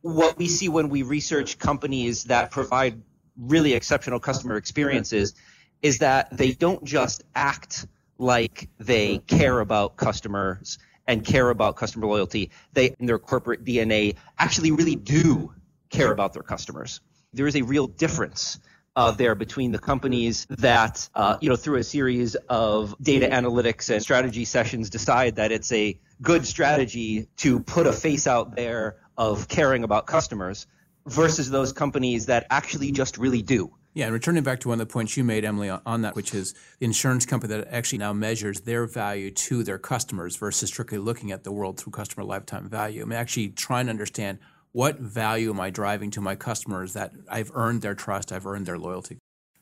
What 0.03 0.37
we 0.37 0.47
see 0.47 0.69
when 0.69 0.91
we 0.91 1.03
research 1.03 1.59
companies 1.59 2.25
that 2.25 2.51
provide 2.51 3.01
really 3.39 3.73
exceptional 3.73 4.21
customer 4.21 4.57
experiences 4.57 5.35
is 5.81 5.99
that 5.99 6.37
they 6.37 6.53
don't 6.53 6.85
just 6.85 7.25
act 7.35 7.87
like 8.19 8.69
they 8.79 9.19
care 9.19 9.61
about 9.61 9.97
customers 9.97 10.79
and 11.07 11.25
care 11.25 11.49
about 11.49 11.77
customer 11.77 12.07
loyalty. 12.07 12.51
They, 12.75 12.95
in 12.99 13.07
their 13.07 13.19
corporate 13.19 13.65
DNA, 13.65 14.17
actually 14.39 14.73
really 14.73 14.97
do 14.97 15.55
care 15.91 16.13
about 16.13 16.33
their 16.33 16.43
customers. 16.43 17.01
There 17.33 17.47
is 17.47 17.57
a 17.57 17.63
real 17.63 17.87
difference 17.87 18.59
uh, 18.99 19.13
there 19.13 19.37
between 19.37 19.71
the 19.71 19.79
companies 19.79 20.45
that, 20.51 21.09
uh, 21.15 21.39
you 21.41 21.49
know, 21.49 21.55
through 21.55 21.77
a 21.77 21.85
series 21.85 22.35
of 22.49 22.97
data 23.01 23.29
analytics 23.29 23.91
and 23.91 24.03
strategy 24.03 24.45
sessions 24.45 24.91
decide 24.91 25.37
that 25.37 25.53
it's 25.53 25.71
a 25.71 25.99
good 26.21 26.45
strategy 26.45 27.29
to 27.37 27.61
put 27.61 27.87
a 27.87 27.93
face 27.93 28.27
out 28.27 28.57
there 28.57 28.97
of 29.17 29.47
caring 29.47 29.85
about 29.85 30.07
customers 30.07 30.67
versus 31.07 31.49
those 31.49 31.73
companies 31.73 32.27
that 32.27 32.47
actually 32.51 32.91
just 32.91 33.19
really 33.19 33.41
do. 33.41 33.73
Yeah, 33.95 34.07
and 34.07 34.13
returning 34.13 34.43
back 34.43 34.61
to 34.61 34.69
one 34.69 34.81
of 34.81 34.87
the 34.87 34.93
points 34.93 35.17
you 35.17 35.25
made, 35.25 35.45
Emily, 35.45 35.71
on 35.71 36.03
that, 36.03 36.15
which 36.15 36.35
is 36.35 36.55
the 36.79 36.85
insurance 36.85 37.25
company 37.25 37.55
that 37.55 37.69
actually 37.71 37.99
now 37.99 38.13
measures 38.13 38.61
their 38.61 38.87
value 38.87 39.31
to 39.31 39.63
their 39.63 39.79
customers 39.79 40.37
versus 40.37 40.71
strictly 40.71 40.99
looking 40.99 41.33
at 41.33 41.45
the 41.45 41.53
world 41.53 41.79
through 41.79 41.93
customer 41.93 42.25
lifetime 42.25 42.69
value. 42.69 43.03
I 43.03 43.05
mean, 43.05 43.19
actually 43.19 43.51
trying 43.51 43.87
to 43.87 43.91
understand 43.91 44.39
what 44.73 44.99
value 44.99 45.51
am 45.51 45.61
I 45.61 45.71
driving 45.71 46.11
to 46.13 46.21
my 46.21 46.37
customers 46.37 46.93
that 46.93 47.13
I've 47.29 47.51
earned 47.55 47.83
their 47.83 47.95
trust, 47.95 48.33
I've 48.33 48.47
earned 48.47 48.67
their 48.67 48.79
loyalty. 48.79 49.19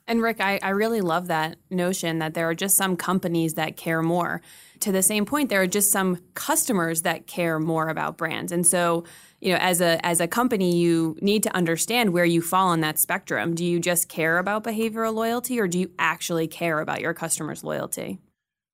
And 0.08 0.22
Rick, 0.22 0.40
I, 0.40 0.60
I 0.62 0.70
really 0.70 1.00
love 1.00 1.26
that 1.28 1.56
notion 1.68 2.20
that 2.20 2.34
there 2.34 2.48
are 2.48 2.54
just 2.54 2.76
some 2.76 2.96
companies 2.96 3.54
that 3.54 3.76
care 3.76 4.02
more. 4.02 4.40
To 4.80 4.92
the 4.92 5.02
same 5.02 5.26
point, 5.26 5.48
there 5.48 5.62
are 5.62 5.66
just 5.66 5.90
some 5.90 6.18
customers 6.34 7.02
that 7.02 7.26
care 7.26 7.58
more 7.58 7.88
about 7.88 8.16
brands. 8.16 8.52
And 8.52 8.64
so, 8.64 9.04
you 9.40 9.52
know, 9.52 9.58
as 9.58 9.80
a 9.80 10.04
as 10.06 10.20
a 10.20 10.28
company, 10.28 10.76
you 10.76 11.16
need 11.20 11.42
to 11.42 11.54
understand 11.56 12.12
where 12.12 12.24
you 12.24 12.40
fall 12.40 12.68
on 12.68 12.80
that 12.80 13.00
spectrum. 13.00 13.54
Do 13.54 13.64
you 13.64 13.80
just 13.80 14.08
care 14.08 14.38
about 14.38 14.62
behavioral 14.62 15.12
loyalty 15.12 15.58
or 15.58 15.66
do 15.66 15.80
you 15.80 15.90
actually 15.98 16.46
care 16.46 16.78
about 16.78 17.00
your 17.00 17.12
customers' 17.12 17.64
loyalty? 17.64 18.20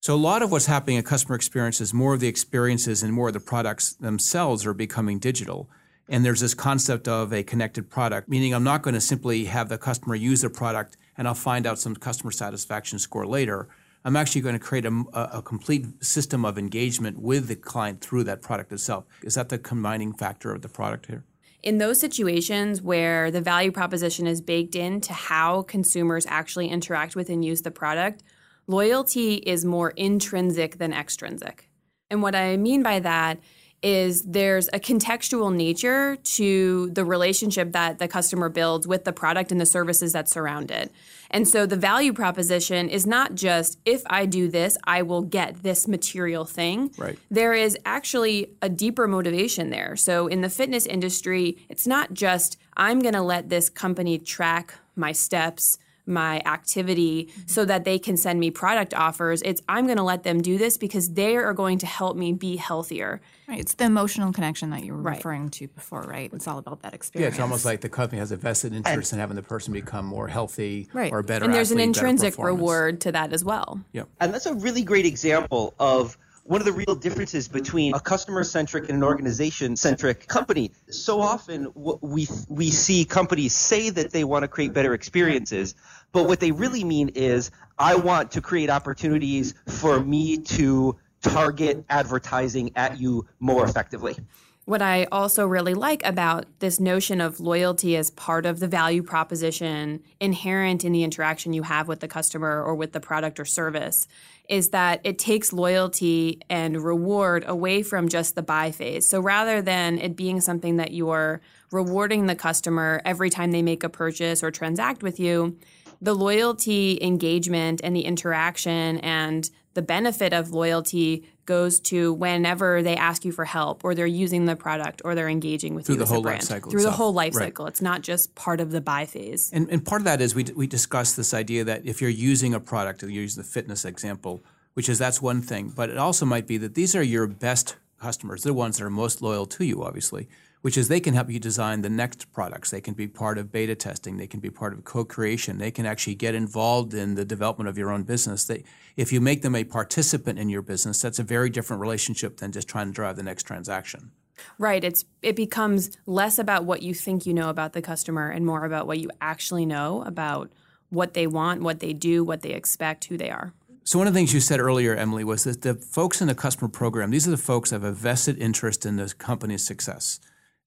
So 0.03 0.15
a 0.15 0.17
lot 0.17 0.43
of 0.43 0.51
what's 0.51 0.67
happening 0.67 0.97
in 0.97 1.05
customer 1.05 1.37
experience 1.37 1.81
is 1.81 1.95
more 1.95 2.13
of 2.13 2.21
the 2.21 2.29
experiences 2.29 3.03
and 3.03 3.13
more 3.13 3.29
of 3.29 3.35
the 3.35 3.41
products 3.41 3.95
themselves 3.95 4.67
are 4.67 4.75
becoming 4.75 5.19
digital. 5.19 5.71
And 6.09 6.25
there's 6.25 6.41
this 6.41 6.55
concept 6.55 7.09
of 7.09 7.33
a 7.33 7.43
connected 7.43 7.89
product, 7.89 8.29
meaning 8.29 8.55
I'm 8.55 8.65
not 8.65 8.83
going 8.83 8.95
to 8.95 9.01
simply 9.01 9.45
have 9.47 9.69
the 9.69 9.79
customer 9.79 10.15
use 10.15 10.43
the 10.43 10.51
product 10.51 10.97
and 11.17 11.29
I'll 11.29 11.35
find 11.35 11.67
out 11.67 11.79
some 11.79 11.95
customer 11.95 12.31
satisfaction 12.31 12.99
score 12.99 13.27
later. 13.27 13.69
I'm 14.05 14.17
actually 14.17 14.41
going 14.41 14.55
to 14.55 14.59
create 14.59 14.85
a, 14.85 15.05
a, 15.15 15.43
complete 15.43 15.87
system 16.03 16.45
of 16.45 16.59
engagement 16.59 17.21
with 17.21 17.47
the 17.47 17.55
client 17.55 18.01
through 18.01 18.25
that 18.25 18.43
product 18.43 18.73
itself. 18.73 19.05
Is 19.23 19.35
that 19.35 19.49
the 19.49 19.59
combining 19.59 20.13
factor 20.13 20.53
of 20.53 20.63
the 20.63 20.69
product 20.69 21.07
here? 21.07 21.25
In 21.63 21.79
those 21.79 22.01
situations 22.01 22.83
where 22.83 23.31
the 23.31 23.41
value 23.41 23.71
proposition 23.71 24.27
is 24.27 24.41
baked 24.41 24.75
into 24.75 25.13
how 25.13 25.63
consumers 25.63 26.27
actually 26.27 26.69
interact 26.69 27.15
with 27.15 27.31
and 27.31 27.45
use 27.45 27.63
the 27.63 27.71
product, 27.71 28.25
loyalty 28.67 29.35
is 29.35 29.65
more 29.65 29.91
intrinsic 29.91 30.79
than 30.79 30.93
extrinsic. 30.93 31.69
And 32.11 32.21
what 32.21 32.35
I 32.35 32.57
mean 32.57 32.83
by 32.83 32.99
that 32.99 33.39
is 33.83 34.23
there's 34.23 34.69
a 34.69 34.79
contextual 34.79 35.55
nature 35.55 36.17
to 36.17 36.91
the 36.91 37.05
relationship 37.05 37.73
that 37.73 37.99
the 37.99 38.09
customer 38.09 38.49
builds 38.49 38.87
with 38.87 39.05
the 39.05 39.13
product 39.13 39.51
and 39.51 39.61
the 39.61 39.67
services 39.67 40.13
that 40.13 40.29
surround 40.29 40.71
it. 40.71 40.93
And 41.31 41.49
so 41.49 41.67
the 41.67 41.77
value 41.77 42.13
proposition 42.13 42.89
is 42.89 43.07
not 43.07 43.35
just 43.35 43.79
if 43.85 44.03
I 44.07 44.27
do 44.27 44.49
this, 44.49 44.77
I 44.85 45.03
will 45.03 45.23
get 45.23 45.63
this 45.63 45.89
material 45.89 46.45
thing. 46.45 46.93
Right. 46.99 47.19
There 47.31 47.55
is 47.55 47.77
actually 47.85 48.51
a 48.61 48.69
deeper 48.69 49.09
motivation 49.09 49.71
there. 49.71 49.97
So 49.97 50.27
in 50.27 50.43
the 50.43 50.51
fitness 50.51 50.87
industry, 50.87 51.57
it's 51.69 51.87
not 51.87 52.13
just 52.13 52.59
I'm 52.77 53.01
going 53.01 53.15
to 53.15 53.23
let 53.23 53.49
this 53.49 53.71
company 53.71 54.19
track 54.19 54.75
my 54.95 55.13
steps 55.13 55.79
my 56.07 56.41
activity 56.45 57.27
mm-hmm. 57.27 57.43
so 57.47 57.65
that 57.65 57.85
they 57.85 57.99
can 57.99 58.17
send 58.17 58.41
me 58.41 58.51
product 58.51 58.95
offers. 58.95 59.43
It's 59.43 59.63
I'm 59.69 59.87
going 59.87 59.99
to 59.99 60.03
let 60.03 60.23
them 60.23 60.41
do 60.41 60.59
this 60.59 60.77
because 60.77 61.11
they 61.11 61.37
are 61.37 61.55
going 61.55 61.79
to 61.79 61.87
help 61.87 62.17
me 62.17 62.33
be 62.33 62.57
healthier. 62.57 63.21
Right. 63.49 63.61
It's 63.61 63.75
the 63.75 63.85
emotional 63.85 64.33
connection 64.33 64.71
that 64.71 64.85
you 64.85 64.95
were 64.95 65.03
right. 65.03 65.17
referring 65.17 65.51
to 65.51 65.69
before, 65.69 66.03
right? 66.03 66.33
It's 66.33 66.49
all 66.49 66.59
about 66.59 66.83
that 66.83 66.95
experience. 66.95 67.33
Yeah, 67.33 67.35
it's 67.35 67.43
almost 67.43 67.65
like 67.65 67.81
the 67.81 67.89
company 67.89 68.19
has 68.19 68.33
a 68.33 68.37
vested 68.37 68.73
interest 68.73 69.13
and, 69.13 69.19
in 69.19 69.21
having 69.21 69.37
the 69.37 69.43
person 69.43 69.73
become 69.73 70.07
more 70.07 70.29
healthy 70.29 70.89
right. 70.93 71.13
or 71.13 71.23
better. 71.23 71.45
And 71.45 71.53
there's 71.53 71.71
athlete, 71.71 71.83
an 71.83 71.89
intrinsic 71.89 72.39
reward 72.39 73.01
to 73.03 73.13
that 73.13 73.33
as 73.33 73.45
well. 73.45 73.81
Yep. 73.93 74.09
And 74.21 74.33
that's 74.33 74.47
a 74.47 74.55
really 74.55 74.83
great 74.83 75.07
example 75.07 75.75
of 75.79 76.17
one 76.45 76.61
of 76.61 76.65
the 76.65 76.73
real 76.73 76.95
differences 76.95 77.49
between 77.49 77.95
a 77.95 78.01
customer 78.01 78.43
centric 78.45 78.89
and 78.89 78.99
an 78.99 79.05
organization 79.05 79.77
centric 79.77 80.27
company. 80.27 80.73
So 80.91 81.21
often 81.21 81.69
we 81.75 82.27
we 82.49 82.71
see 82.71 83.05
companies 83.05 83.55
say 83.55 83.91
that 83.91 84.11
they 84.11 84.25
want 84.25 84.43
to 84.43 84.49
create 84.49 84.73
better 84.73 84.95
experiences, 84.95 85.75
but 86.13 86.27
what 86.27 86.41
they 86.41 86.51
really 86.51 86.85
mean 86.85 87.11
is 87.11 87.51
I 87.79 87.95
want 87.95 88.33
to 88.33 88.41
create 88.41 88.71
opportunities 88.71 89.55
for 89.67 90.01
me 90.01 90.39
to 90.39 90.97
target 91.23 91.85
advertising 91.89 92.73
at 92.75 93.01
you 93.01 93.27
more 93.39 93.65
effectively. 93.65 94.17
What 94.65 94.81
I 94.81 95.09
also 95.11 95.45
really 95.45 95.75
like 95.75 96.07
about 96.07 96.47
this 96.61 96.79
notion 96.79 97.21
of 97.21 97.41
loyalty 97.41 97.97
as 97.97 98.11
part 98.11 98.47
of 98.47 98.61
the 98.61 98.69
value 98.69 99.03
proposition 99.03 100.05
inherent 100.21 100.85
in 100.85 100.93
the 100.93 101.03
interaction 101.03 101.53
you 101.53 101.65
have 101.65 101.89
with 101.89 101.99
the 101.99 102.07
customer 102.07 102.63
or 102.63 102.77
with 102.77 102.93
the 102.93 103.01
product 103.01 103.41
or 103.41 103.45
service 103.45 104.07
is 104.49 104.71
that 104.71 105.01
it 105.05 105.19
takes 105.19 105.53
loyalty 105.53 106.41
and 106.51 106.83
reward 106.83 107.45
away 107.47 107.83
from 107.83 108.09
just 108.09 108.35
the 108.35 108.43
buy 108.43 108.71
phase. 108.71 109.09
So 109.09 109.21
rather 109.21 109.63
than 109.63 109.99
it 109.99 110.17
being 110.17 110.41
something 110.41 110.77
that 110.77 110.93
you're 110.93 111.41
rewarding 111.71 112.27
the 112.27 112.35
customer 112.35 113.01
every 113.05 113.31
time 113.31 113.53
they 113.53 113.63
make 113.63 113.85
a 113.85 113.89
purchase 113.89 114.43
or 114.43 114.51
transact 114.51 115.03
with 115.03 115.21
you, 115.21 115.57
the 116.01 116.15
loyalty 116.15 116.99
engagement 117.01 117.81
and 117.85 117.95
the 117.95 118.05
interaction 118.05 118.99
and 118.99 119.49
the 119.75 119.83
benefit 119.83 120.33
of 120.33 120.51
loyalty 120.51 121.25
goes 121.47 121.81
to 121.81 122.13
whenever 122.13 122.83
they 122.83 122.97
ask 122.97 123.25
you 123.25 123.33
for 123.33 123.45
help 123.45 123.85
or 123.85 123.95
they're 123.95 124.07
using 124.07 124.45
the 124.45 124.57
product 124.57 125.03
or 125.05 125.15
they're 125.15 125.29
engaging 125.29 125.75
with 125.75 125.87
through 125.87 125.97
you 125.97 125.99
the 125.99 126.05
as 126.05 126.09
whole 126.11 126.21
a 126.21 126.23
brand. 126.23 126.41
life 126.41 126.49
cycle 126.49 126.71
through 126.71 126.81
itself. 126.81 126.95
the 126.95 126.97
whole 126.97 127.13
life 127.13 127.35
right. 127.35 127.47
cycle. 127.47 127.67
It's 127.67 127.83
not 127.83 128.03
just 128.03 128.35
part 128.35 128.61
of 128.61 128.71
the 128.71 128.81
buy 128.81 129.07
phase. 129.07 129.51
And, 129.53 129.69
and 129.71 129.85
part 129.85 130.01
of 130.01 130.05
that 130.05 130.21
is 130.21 130.35
we, 130.35 130.45
we 130.55 130.67
discussed 130.67 131.17
this 131.17 131.35
idea 131.35 131.65
that 131.65 131.85
if 131.85 132.01
you're 132.01 132.11
using 132.11 132.55
a 132.55 132.61
product, 132.61 133.03
you 133.03 133.09
use 133.09 133.35
the 133.35 133.45
fitness 133.45 133.85
example, 133.85 134.43
which 134.75 134.89
is 134.89 134.99
that's 134.99 135.21
one 135.21 135.43
thing, 135.43 135.73
but 135.75 135.91
it 135.91 135.99
also 135.99 136.25
might 136.25 136.47
be 136.47 136.59
that 136.59 136.75
these 136.75 136.95
are 136.95 137.03
your 137.03 137.27
best 137.27 137.77
customers. 137.99 138.43
They're 138.43 138.51
the 138.51 138.55
ones 138.55 138.79
that 138.79 138.85
are 138.85 138.91
most 138.91 139.23
loyal 139.23 139.47
to 139.47 139.65
you, 139.65 139.83
obviously 139.85 140.29
which 140.63 140.79
is 140.79 140.89
they 140.89 141.01
can 141.01 141.15
help 141.15 141.29
you 141.29 141.39
design 141.39 141.83
the 141.83 141.91
next 141.91 142.33
products. 142.33 142.71
They 142.71 142.81
can 142.81 142.95
be 142.95 143.07
part 143.07 143.37
of 143.37 143.53
beta 143.53 143.75
testing. 143.75 144.17
They 144.17 144.27
can 144.27 144.41
be 144.41 144.51
part 144.51 144.73
of 144.73 144.85
co-creation. 144.85 145.59
They 145.59 145.71
can 145.71 145.85
actually 145.87 146.15
get 146.15 146.35
involved 146.35 146.95
in 146.95 147.17
the 147.17 147.25
development 147.25 147.69
of 147.69 147.77
your 147.77 147.91
own 147.91 148.05
business. 148.05 148.45
They, 148.45 148.65
if 148.97 149.13
you 149.13 149.21
make 149.21 149.43
them 149.43 149.55
a 149.55 149.65
participant 149.65 150.39
in 150.39 150.49
your 150.49 150.63
business, 150.63 151.03
that's 151.03 151.19
a 151.19 151.25
very 151.25 151.51
different 151.51 151.83
relationship 151.83 152.39
than 152.39 152.53
just 152.53 152.69
trying 152.69 152.87
to 152.87 152.93
drive 152.93 153.17
the 153.17 153.23
next 153.23 153.43
transaction. 153.43 154.13
Right. 154.59 154.83
It's 154.83 155.05
it 155.21 155.37
becomes 155.37 155.91
less 156.07 156.39
about 156.39 156.65
what 156.65 156.83
you 156.83 156.95
think 156.95 157.27
you 157.27 157.35
know 157.35 157.51
about 157.51 157.75
the 157.75 157.83
customer 157.83 158.31
and 158.31 158.47
more 158.47 158.65
about 158.65 158.87
what 158.87 158.99
you 158.99 159.11
actually 159.21 159.67
know 159.67 160.03
about 160.03 160.51
what 160.91 161.15
they 161.15 161.27
want, 161.27 161.63
what 161.63 161.81
they 161.81 161.93
do, 161.93 162.25
what 162.25 162.43
they 162.43 162.51
expect, 162.51 163.05
who 163.05 163.17
they 163.17 163.31
are. 163.31 163.53
So 163.85 163.99
one 163.99 164.07
of 164.07 164.15
the 164.15 164.19
things 164.19 164.33
you 164.33 164.41
said 164.41 164.61
earlier, 164.61 164.95
Emily, 164.95 165.25
was 165.25 165.45
that 165.45 165.63
the 165.63 165.75
folks 165.75 166.21
in 166.21 166.29
the 166.29 166.35
customer 166.37 166.69
program, 166.69 167.11
these 167.11 167.27
are 167.27 167.33
the 167.33 167.37
folks 167.37 167.71
that 167.71 167.77
have 167.77 167.85
a 167.85 167.93
vested 167.93 168.39
interest 168.39 168.87
in 168.87 168.97
the 168.97 169.13
company's 169.19 169.67
success. 169.67 170.21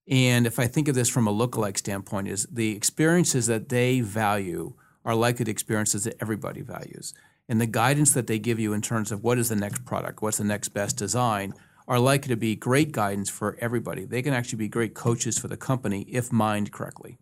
And 0.08 0.46
if 0.46 0.60
I 0.60 0.68
think 0.68 0.88
of 0.88 0.96
this 0.96 1.10
from 1.10 1.28
a 1.28 1.34
lookalike 1.34 1.78
standpoint, 1.78 2.28
is 2.28 2.46
the 2.52 2.76
experiences 2.76 3.48
that 3.48 3.70
they 3.70 4.02
value 4.02 4.74
are 5.04 5.16
likely 5.16 5.46
the 5.46 5.52
experiences 5.52 6.04
that 6.04 6.18
everybody 6.22 6.62
values. 6.62 7.14
And 7.48 7.62
the 7.62 7.68
guidance 7.68 8.14
that 8.14 8.28
they 8.28 8.40
give 8.40 8.60
you 8.60 8.74
in 8.74 8.82
terms 8.82 9.12
of 9.12 9.24
what 9.24 9.38
is 9.38 9.50
the 9.50 9.56
next 9.56 9.86
product, 9.86 10.22
what's 10.22 10.38
the 10.38 10.44
next 10.44 10.70
best 10.70 10.98
design, 10.98 11.54
are 11.88 12.00
likely 12.00 12.30
to 12.30 12.36
be 12.36 12.56
great 12.56 12.92
guidance 12.92 13.30
for 13.30 13.58
everybody. 13.62 14.06
They 14.06 14.24
can 14.24 14.34
actually 14.34 14.58
be 14.58 14.68
great 14.68 14.96
coaches 14.96 15.38
for 15.38 15.48
the 15.48 15.58
company 15.58 16.02
if 16.10 16.32
mined 16.32 16.72
correctly. 16.72 17.20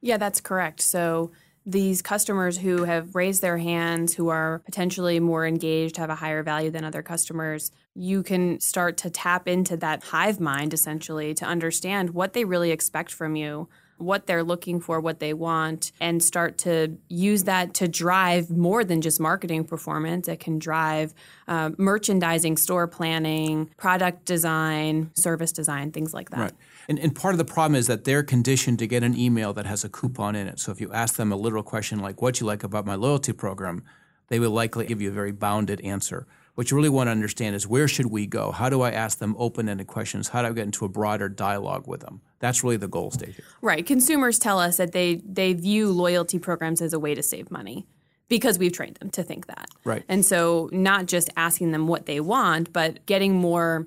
Yeah, 0.00 0.16
that's 0.16 0.40
correct. 0.40 0.80
So 0.80 1.30
these 1.64 2.02
customers 2.02 2.58
who 2.58 2.84
have 2.84 3.14
raised 3.14 3.42
their 3.42 3.58
hands, 3.58 4.14
who 4.14 4.28
are 4.28 4.62
potentially 4.64 5.20
more 5.20 5.46
engaged, 5.46 5.96
have 5.96 6.10
a 6.10 6.16
higher 6.16 6.42
value 6.42 6.70
than 6.70 6.84
other 6.84 7.02
customers, 7.02 7.70
you 7.94 8.22
can 8.22 8.58
start 8.60 8.96
to 8.98 9.10
tap 9.10 9.46
into 9.46 9.76
that 9.76 10.02
hive 10.04 10.40
mind 10.40 10.74
essentially 10.74 11.34
to 11.34 11.44
understand 11.44 12.10
what 12.10 12.32
they 12.32 12.44
really 12.44 12.70
expect 12.70 13.12
from 13.12 13.36
you, 13.36 13.68
what 13.98 14.26
they're 14.26 14.42
looking 14.42 14.80
for, 14.80 15.00
what 15.00 15.20
they 15.20 15.32
want, 15.32 15.92
and 16.00 16.22
start 16.22 16.58
to 16.58 16.96
use 17.08 17.44
that 17.44 17.74
to 17.74 17.86
drive 17.86 18.50
more 18.50 18.84
than 18.84 19.00
just 19.00 19.20
marketing 19.20 19.64
performance. 19.64 20.28
It 20.28 20.40
can 20.40 20.58
drive 20.58 21.14
uh, 21.46 21.70
merchandising, 21.78 22.56
store 22.56 22.88
planning, 22.88 23.70
product 23.76 24.24
design, 24.24 25.10
service 25.14 25.52
design, 25.52 25.92
things 25.92 26.12
like 26.12 26.30
that. 26.30 26.38
Right. 26.38 26.52
And, 26.92 26.98
and 26.98 27.14
part 27.14 27.32
of 27.32 27.38
the 27.38 27.46
problem 27.46 27.74
is 27.74 27.86
that 27.86 28.04
they're 28.04 28.22
conditioned 28.22 28.78
to 28.80 28.86
get 28.86 29.02
an 29.02 29.16
email 29.16 29.54
that 29.54 29.64
has 29.64 29.82
a 29.82 29.88
coupon 29.88 30.36
in 30.36 30.46
it. 30.46 30.60
So 30.60 30.72
if 30.72 30.78
you 30.78 30.92
ask 30.92 31.16
them 31.16 31.32
a 31.32 31.36
literal 31.36 31.62
question 31.62 32.00
like, 32.00 32.20
what 32.20 32.38
you 32.38 32.46
like 32.46 32.64
about 32.64 32.84
my 32.84 32.96
loyalty 32.96 33.32
program, 33.32 33.82
they 34.28 34.38
will 34.38 34.50
likely 34.50 34.84
give 34.84 35.00
you 35.00 35.08
a 35.08 35.12
very 35.12 35.32
bounded 35.32 35.80
answer. 35.80 36.26
What 36.54 36.70
you 36.70 36.76
really 36.76 36.90
want 36.90 37.06
to 37.06 37.12
understand 37.12 37.56
is 37.56 37.66
where 37.66 37.88
should 37.88 38.10
we 38.10 38.26
go? 38.26 38.52
How 38.52 38.68
do 38.68 38.82
I 38.82 38.90
ask 38.90 39.16
them 39.20 39.34
open-ended 39.38 39.86
questions? 39.86 40.28
How 40.28 40.42
do 40.42 40.48
I 40.48 40.52
get 40.52 40.66
into 40.66 40.84
a 40.84 40.88
broader 40.90 41.30
dialogue 41.30 41.88
with 41.88 42.02
them? 42.02 42.20
That's 42.40 42.62
really 42.62 42.76
the 42.76 42.88
goal 42.88 43.10
state 43.10 43.36
here. 43.36 43.46
Right. 43.62 43.86
Consumers 43.86 44.38
tell 44.38 44.58
us 44.58 44.76
that 44.76 44.92
they 44.92 45.22
they 45.24 45.54
view 45.54 45.90
loyalty 45.90 46.38
programs 46.38 46.82
as 46.82 46.92
a 46.92 46.98
way 46.98 47.14
to 47.14 47.22
save 47.22 47.50
money 47.50 47.86
because 48.28 48.58
we've 48.58 48.74
trained 48.74 48.96
them 48.96 49.08
to 49.12 49.22
think 49.22 49.46
that. 49.46 49.70
Right. 49.82 50.02
And 50.10 50.26
so 50.26 50.68
not 50.72 51.06
just 51.06 51.30
asking 51.38 51.72
them 51.72 51.88
what 51.88 52.04
they 52.04 52.20
want, 52.20 52.70
but 52.70 53.06
getting 53.06 53.34
more 53.34 53.86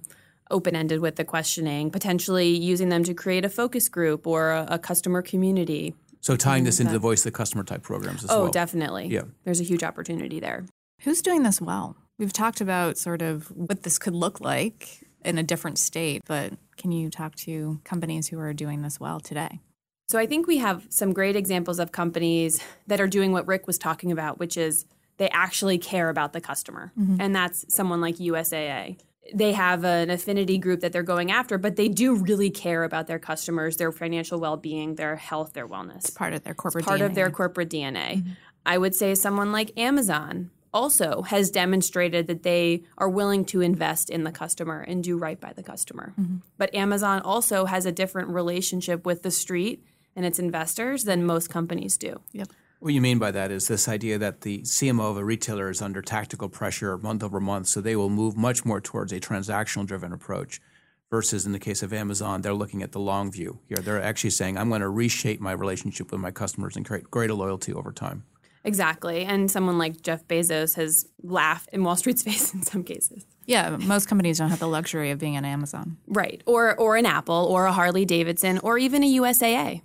open-ended 0.51 0.99
with 0.99 1.15
the 1.15 1.25
questioning, 1.25 1.91
potentially 1.91 2.49
using 2.49 2.89
them 2.89 3.03
to 3.03 3.13
create 3.13 3.45
a 3.45 3.49
focus 3.49 3.89
group 3.89 4.27
or 4.27 4.51
a, 4.51 4.67
a 4.71 4.79
customer 4.79 5.21
community. 5.21 5.95
So 6.21 6.35
tying 6.35 6.63
this 6.63 6.75
mm-hmm. 6.75 6.83
into 6.83 6.93
the 6.93 6.99
voice 6.99 7.19
of 7.21 7.31
the 7.31 7.37
customer 7.37 7.63
type 7.63 7.83
programs 7.83 8.23
as 8.23 8.31
Oh, 8.31 8.39
well. 8.39 8.47
Oh, 8.47 8.51
definitely. 8.51 9.07
Yeah. 9.07 9.23
There's 9.43 9.59
a 9.59 9.63
huge 9.63 9.83
opportunity 9.83 10.39
there. 10.39 10.65
Who's 11.01 11.21
doing 11.21 11.43
this 11.43 11.61
well? 11.61 11.95
We've 12.17 12.33
talked 12.33 12.61
about 12.61 12.97
sort 12.97 13.21
of 13.21 13.47
what 13.55 13.83
this 13.83 13.99
could 13.99 14.15
look 14.15 14.39
like 14.39 15.01
in 15.23 15.37
a 15.37 15.43
different 15.43 15.77
state, 15.77 16.21
but 16.25 16.53
can 16.77 16.91
you 16.91 17.09
talk 17.09 17.35
to 17.35 17.79
companies 17.83 18.27
who 18.27 18.39
are 18.39 18.53
doing 18.53 18.81
this 18.81 18.99
well 18.99 19.19
today? 19.19 19.59
So 20.07 20.19
I 20.19 20.27
think 20.27 20.45
we 20.47 20.57
have 20.57 20.85
some 20.89 21.13
great 21.13 21.35
examples 21.35 21.79
of 21.79 21.91
companies 21.91 22.61
that 22.87 23.01
are 23.01 23.07
doing 23.07 23.31
what 23.31 23.47
Rick 23.47 23.65
was 23.65 23.77
talking 23.77 24.11
about, 24.11 24.39
which 24.39 24.55
is 24.55 24.85
they 25.17 25.29
actually 25.29 25.77
care 25.77 26.09
about 26.09 26.33
the 26.33 26.41
customer. 26.41 26.91
Mm-hmm. 26.97 27.17
And 27.19 27.35
that's 27.35 27.65
someone 27.73 28.01
like 28.01 28.17
USAA. 28.17 28.99
They 29.33 29.53
have 29.53 29.83
an 29.83 30.09
affinity 30.09 30.57
group 30.57 30.81
that 30.81 30.91
they're 30.91 31.03
going 31.03 31.31
after, 31.31 31.57
but 31.57 31.75
they 31.75 31.87
do 31.87 32.15
really 32.15 32.49
care 32.49 32.83
about 32.83 33.07
their 33.07 33.19
customers, 33.19 33.77
their 33.77 33.91
financial 33.91 34.39
well-being, 34.39 34.95
their 34.95 35.15
health, 35.15 35.53
their 35.53 35.67
wellness. 35.67 36.13
Part 36.13 36.33
of 36.33 36.43
their 36.43 36.53
corporate 36.53 36.85
part 36.85 37.01
of 37.01 37.11
DNA. 37.11 37.15
their 37.15 37.31
corporate 37.31 37.69
DNA. 37.69 38.17
Mm-hmm. 38.17 38.31
I 38.65 38.77
would 38.77 38.93
say 38.95 39.15
someone 39.15 39.51
like 39.51 39.77
Amazon 39.77 40.51
also 40.73 41.21
has 41.21 41.49
demonstrated 41.49 42.27
that 42.27 42.43
they 42.43 42.83
are 42.97 43.09
willing 43.09 43.45
to 43.45 43.61
invest 43.61 44.09
in 44.09 44.25
the 44.25 44.31
customer 44.31 44.81
and 44.81 45.03
do 45.03 45.17
right 45.17 45.39
by 45.39 45.53
the 45.53 45.63
customer. 45.63 46.13
Mm-hmm. 46.19 46.37
But 46.57 46.75
Amazon 46.75 47.21
also 47.21 47.65
has 47.65 47.85
a 47.85 47.91
different 47.91 48.29
relationship 48.29 49.05
with 49.05 49.23
the 49.23 49.31
street 49.31 49.83
and 50.15 50.25
its 50.25 50.37
investors 50.37 51.05
than 51.05 51.25
most 51.25 51.49
companies 51.49 51.97
do. 51.97 52.21
Yep. 52.33 52.49
What 52.85 52.93
you 52.93 53.01
mean 53.01 53.17
by 53.17 53.31
that 53.31 53.49
is 53.49 53.67
this 53.67 53.87
idea 53.87 54.19
that 54.19 54.41
the 54.41 54.59
CMO 54.59 55.09
of 55.09 55.17
a 55.17 55.25
retailer 55.25 55.71
is 55.71 55.81
under 55.81 56.03
tactical 56.03 56.49
pressure 56.49 56.95
month 56.99 57.23
over 57.23 57.39
month, 57.39 57.65
so 57.65 57.81
they 57.81 57.95
will 57.95 58.11
move 58.11 58.37
much 58.37 58.63
more 58.63 58.79
towards 58.79 59.11
a 59.11 59.19
transactional 59.19 59.87
driven 59.87 60.13
approach. 60.13 60.61
Versus 61.09 61.47
in 61.47 61.51
the 61.51 61.57
case 61.57 61.81
of 61.81 61.93
Amazon, 61.93 62.43
they're 62.43 62.53
looking 62.53 62.83
at 62.83 62.91
the 62.91 62.99
long 62.99 63.31
view. 63.31 63.57
Here, 63.67 63.79
they're 63.79 63.99
actually 63.99 64.29
saying, 64.29 64.55
I'm 64.55 64.69
going 64.69 64.81
to 64.81 64.89
reshape 64.89 65.41
my 65.41 65.51
relationship 65.51 66.11
with 66.11 66.21
my 66.21 66.29
customers 66.29 66.75
and 66.75 66.85
create 66.85 67.09
greater 67.09 67.33
loyalty 67.33 67.73
over 67.73 67.91
time. 67.91 68.23
Exactly. 68.63 69.25
And 69.25 69.49
someone 69.49 69.79
like 69.79 70.03
Jeff 70.03 70.27
Bezos 70.27 70.75
has 70.75 71.07
laughed 71.23 71.69
in 71.73 71.83
Wall 71.83 71.95
Street's 71.95 72.21
face 72.27 72.53
in 72.53 72.61
some 72.61 72.83
cases. 72.83 73.25
Yeah, 73.47 73.77
most 73.77 74.07
companies 74.07 74.37
don't 74.37 74.51
have 74.51 74.59
the 74.59 74.67
luxury 74.67 75.09
of 75.09 75.17
being 75.17 75.37
an 75.37 75.45
Amazon. 75.45 75.97
Right. 76.05 76.43
Or 76.45 76.75
or 76.75 76.97
an 76.97 77.07
Apple 77.07 77.47
or 77.49 77.65
a 77.65 77.71
Harley 77.71 78.05
Davidson 78.05 78.59
or 78.59 78.77
even 78.77 79.03
a 79.03 79.11
USAA. 79.17 79.81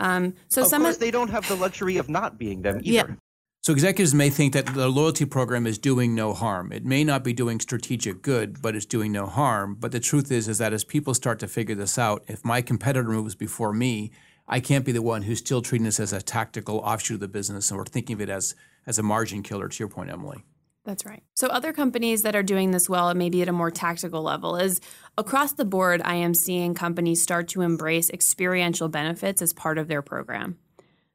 Um, 0.00 0.34
so 0.48 0.62
Of 0.62 0.68
some 0.68 0.82
course, 0.82 0.96
of 0.96 1.00
they 1.00 1.10
don't 1.10 1.30
have 1.30 1.46
the 1.46 1.54
luxury 1.54 1.96
of 1.98 2.08
not 2.08 2.38
being 2.38 2.62
them 2.62 2.80
either. 2.82 3.08
Yeah. 3.08 3.14
So 3.62 3.74
executives 3.74 4.14
may 4.14 4.30
think 4.30 4.54
that 4.54 4.66
the 4.66 4.88
loyalty 4.88 5.26
program 5.26 5.66
is 5.66 5.76
doing 5.76 6.14
no 6.14 6.32
harm. 6.32 6.72
It 6.72 6.86
may 6.86 7.04
not 7.04 7.22
be 7.22 7.34
doing 7.34 7.60
strategic 7.60 8.22
good, 8.22 8.62
but 8.62 8.74
it's 8.74 8.86
doing 8.86 9.12
no 9.12 9.26
harm. 9.26 9.76
But 9.78 9.92
the 9.92 10.00
truth 10.00 10.32
is, 10.32 10.48
is 10.48 10.56
that 10.58 10.72
as 10.72 10.82
people 10.82 11.12
start 11.12 11.38
to 11.40 11.46
figure 11.46 11.74
this 11.74 11.98
out, 11.98 12.24
if 12.26 12.42
my 12.42 12.62
competitor 12.62 13.10
moves 13.10 13.34
before 13.34 13.74
me, 13.74 14.12
I 14.48 14.60
can't 14.60 14.84
be 14.84 14.92
the 14.92 15.02
one 15.02 15.22
who's 15.22 15.38
still 15.38 15.60
treating 15.60 15.84
this 15.84 16.00
as 16.00 16.14
a 16.14 16.22
tactical 16.22 16.78
offshoot 16.78 17.16
of 17.16 17.20
the 17.20 17.28
business, 17.28 17.70
and 17.70 17.78
we're 17.78 17.84
thinking 17.84 18.14
of 18.14 18.22
it 18.22 18.30
as 18.30 18.54
as 18.86 18.98
a 18.98 19.02
margin 19.02 19.42
killer. 19.42 19.68
To 19.68 19.78
your 19.78 19.88
point, 19.88 20.10
Emily. 20.10 20.42
That's 20.84 21.04
right. 21.04 21.22
So 21.34 21.48
other 21.48 21.72
companies 21.72 22.22
that 22.22 22.34
are 22.34 22.42
doing 22.42 22.70
this 22.70 22.88
well, 22.88 23.12
maybe 23.14 23.42
at 23.42 23.48
a 23.48 23.52
more 23.52 23.70
tactical 23.70 24.22
level, 24.22 24.56
is 24.56 24.80
across 25.18 25.52
the 25.52 25.64
board. 25.64 26.00
I 26.04 26.14
am 26.14 26.32
seeing 26.32 26.74
companies 26.74 27.22
start 27.22 27.48
to 27.48 27.60
embrace 27.60 28.08
experiential 28.10 28.88
benefits 28.88 29.42
as 29.42 29.52
part 29.52 29.76
of 29.76 29.88
their 29.88 30.02
program. 30.02 30.58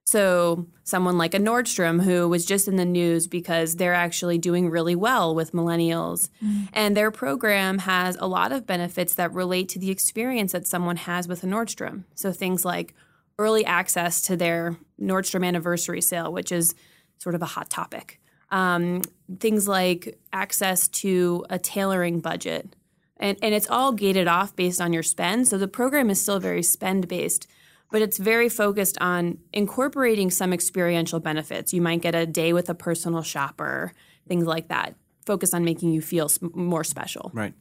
So 0.08 0.68
someone 0.84 1.18
like 1.18 1.34
a 1.34 1.40
Nordstrom 1.40 2.04
who 2.04 2.30
was 2.30 2.46
just 2.46 2.68
in 2.68 2.76
the 2.76 2.86
news 2.86 3.26
because 3.26 3.76
they're 3.76 3.96
actually 3.96 4.38
doing 4.38 4.70
really 4.70 4.96
well 4.96 5.34
with 5.34 5.52
millennials, 5.52 6.30
mm-hmm. 6.44 6.66
and 6.74 6.96
their 6.96 7.10
program 7.10 7.80
has 7.80 8.16
a 8.18 8.28
lot 8.28 8.52
of 8.52 8.68
benefits 8.68 9.16
that 9.16 9.34
relate 9.34 9.68
to 9.70 9.80
the 9.80 9.90
experience 9.90 10.52
that 10.52 10.68
someone 10.68 10.98
has 10.98 11.28
with 11.28 11.44
a 11.44 11.48
Nordstrom. 11.48 12.04
So 12.14 12.32
things 12.32 12.64
like 12.64 12.94
early 13.40 13.66
access 13.66 14.22
to 14.24 14.38
their 14.38 14.78
Nordstrom 15.02 15.44
anniversary 15.44 16.02
sale, 16.02 16.32
which 16.32 16.52
is 16.52 16.76
sort 17.18 17.34
of 17.34 17.42
a 17.42 17.46
hot 17.46 17.72
topic 17.72 18.20
um, 18.52 19.02
things 19.40 19.68
like 19.68 20.20
access 20.32 20.88
to 20.88 21.46
a 21.50 21.60
tailoring 21.60 22.20
budget. 22.20 22.76
And, 23.18 23.38
and 23.42 23.56
it's 23.56 23.70
all 23.70 23.94
gated 23.94 24.28
off 24.28 24.56
based 24.56 24.82
on 24.82 24.94
your 24.94 25.04
spend. 25.04 25.48
So 25.48 25.58
the 25.58 25.68
program 25.68 26.10
is 26.10 26.22
still 26.22 26.40
very 26.40 26.64
spend 26.64 27.08
based, 27.08 27.48
but 27.92 28.02
it's 28.02 28.18
very 28.18 28.50
focused 28.50 28.98
on 29.00 29.40
incorporating 29.54 30.30
some 30.30 30.52
experiential 30.52 31.20
benefits. 31.20 31.74
You 31.74 31.82
might 31.82 32.02
get 32.02 32.14
a 32.14 32.26
day 32.26 32.52
with 32.52 32.70
a 32.70 32.76
personal 32.76 33.22
shopper, 33.22 33.94
things 34.28 34.46
like 34.46 34.68
that. 34.68 34.96
Focus 35.26 35.54
on 35.54 35.64
making 35.64 35.92
you 35.92 36.02
feel 36.02 36.30
more 36.54 36.84
special. 36.84 37.32
Right. 37.34 37.54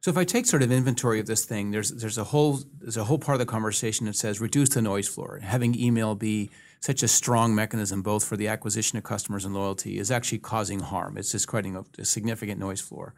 So 0.00 0.10
if 0.10 0.16
I 0.16 0.24
take 0.24 0.46
sort 0.46 0.62
of 0.64 0.72
inventory 0.72 1.20
of 1.20 1.26
this 1.26 1.44
thing, 1.44 1.70
there's 1.70 1.90
there's 1.90 2.18
a 2.18 2.24
whole 2.24 2.58
there's 2.80 2.96
a 2.96 3.04
whole 3.04 3.18
part 3.18 3.36
of 3.36 3.38
the 3.38 3.46
conversation 3.46 4.06
that 4.06 4.16
says 4.16 4.40
reduce 4.40 4.70
the 4.70 4.82
noise 4.82 5.06
floor. 5.06 5.38
Having 5.40 5.78
email 5.78 6.16
be 6.16 6.50
such 6.82 7.04
a 7.04 7.08
strong 7.08 7.54
mechanism 7.54 8.02
both 8.02 8.24
for 8.24 8.36
the 8.36 8.48
acquisition 8.48 8.98
of 8.98 9.04
customers 9.04 9.44
and 9.44 9.54
loyalty 9.54 9.98
is 9.98 10.10
actually 10.10 10.38
causing 10.38 10.80
harm. 10.80 11.16
It's 11.16 11.30
just 11.30 11.46
creating 11.46 11.76
a, 11.76 11.84
a 11.98 12.04
significant 12.04 12.58
noise 12.58 12.80
floor. 12.80 13.14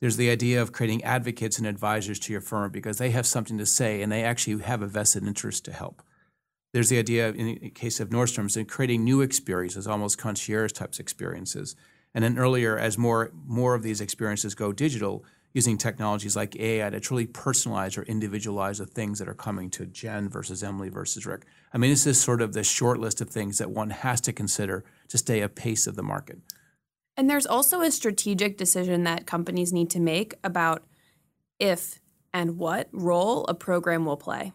There's 0.00 0.16
the 0.16 0.30
idea 0.30 0.62
of 0.62 0.72
creating 0.72 1.04
advocates 1.04 1.58
and 1.58 1.66
advisors 1.66 2.18
to 2.20 2.32
your 2.32 2.40
firm 2.40 2.72
because 2.72 2.96
they 2.96 3.10
have 3.10 3.26
something 3.26 3.58
to 3.58 3.66
say 3.66 4.00
and 4.00 4.10
they 4.10 4.24
actually 4.24 4.62
have 4.62 4.80
a 4.80 4.86
vested 4.86 5.24
interest 5.24 5.66
to 5.66 5.72
help. 5.72 6.02
There's 6.72 6.88
the 6.88 6.98
idea, 6.98 7.28
in 7.32 7.58
the 7.60 7.70
case 7.70 8.00
of 8.00 8.08
Nordstrom's, 8.08 8.56
in 8.56 8.64
creating 8.64 9.04
new 9.04 9.20
experiences, 9.20 9.86
almost 9.86 10.16
concierge 10.16 10.72
types 10.72 10.98
experiences. 10.98 11.76
And 12.14 12.24
then 12.24 12.38
earlier, 12.38 12.78
as 12.78 12.96
more 12.96 13.30
more 13.46 13.74
of 13.74 13.82
these 13.82 14.00
experiences 14.00 14.54
go 14.54 14.72
digital, 14.72 15.22
using 15.54 15.76
technologies 15.76 16.34
like 16.34 16.56
AI 16.56 16.88
to 16.90 17.00
truly 17.00 17.26
personalize 17.26 17.98
or 17.98 18.02
individualize 18.02 18.78
the 18.78 18.86
things 18.86 19.18
that 19.18 19.28
are 19.28 19.34
coming 19.34 19.70
to 19.70 19.86
Jen 19.86 20.28
versus 20.28 20.62
Emily 20.62 20.88
versus 20.88 21.26
Rick. 21.26 21.44
I 21.72 21.78
mean, 21.78 21.90
this 21.90 22.06
is 22.06 22.20
sort 22.20 22.40
of 22.40 22.52
the 22.52 22.64
short 22.64 22.98
list 22.98 23.20
of 23.20 23.28
things 23.28 23.58
that 23.58 23.70
one 23.70 23.90
has 23.90 24.20
to 24.22 24.32
consider 24.32 24.84
to 25.08 25.18
stay 25.18 25.40
apace 25.40 25.86
of 25.86 25.96
the 25.96 26.02
market. 26.02 26.38
And 27.16 27.28
there's 27.28 27.46
also 27.46 27.82
a 27.82 27.90
strategic 27.90 28.56
decision 28.56 29.04
that 29.04 29.26
companies 29.26 29.72
need 29.72 29.90
to 29.90 30.00
make 30.00 30.34
about 30.42 30.84
if 31.58 32.00
and 32.32 32.58
what 32.58 32.88
role 32.92 33.44
a 33.46 33.54
program 33.54 34.06
will 34.06 34.16
play. 34.16 34.52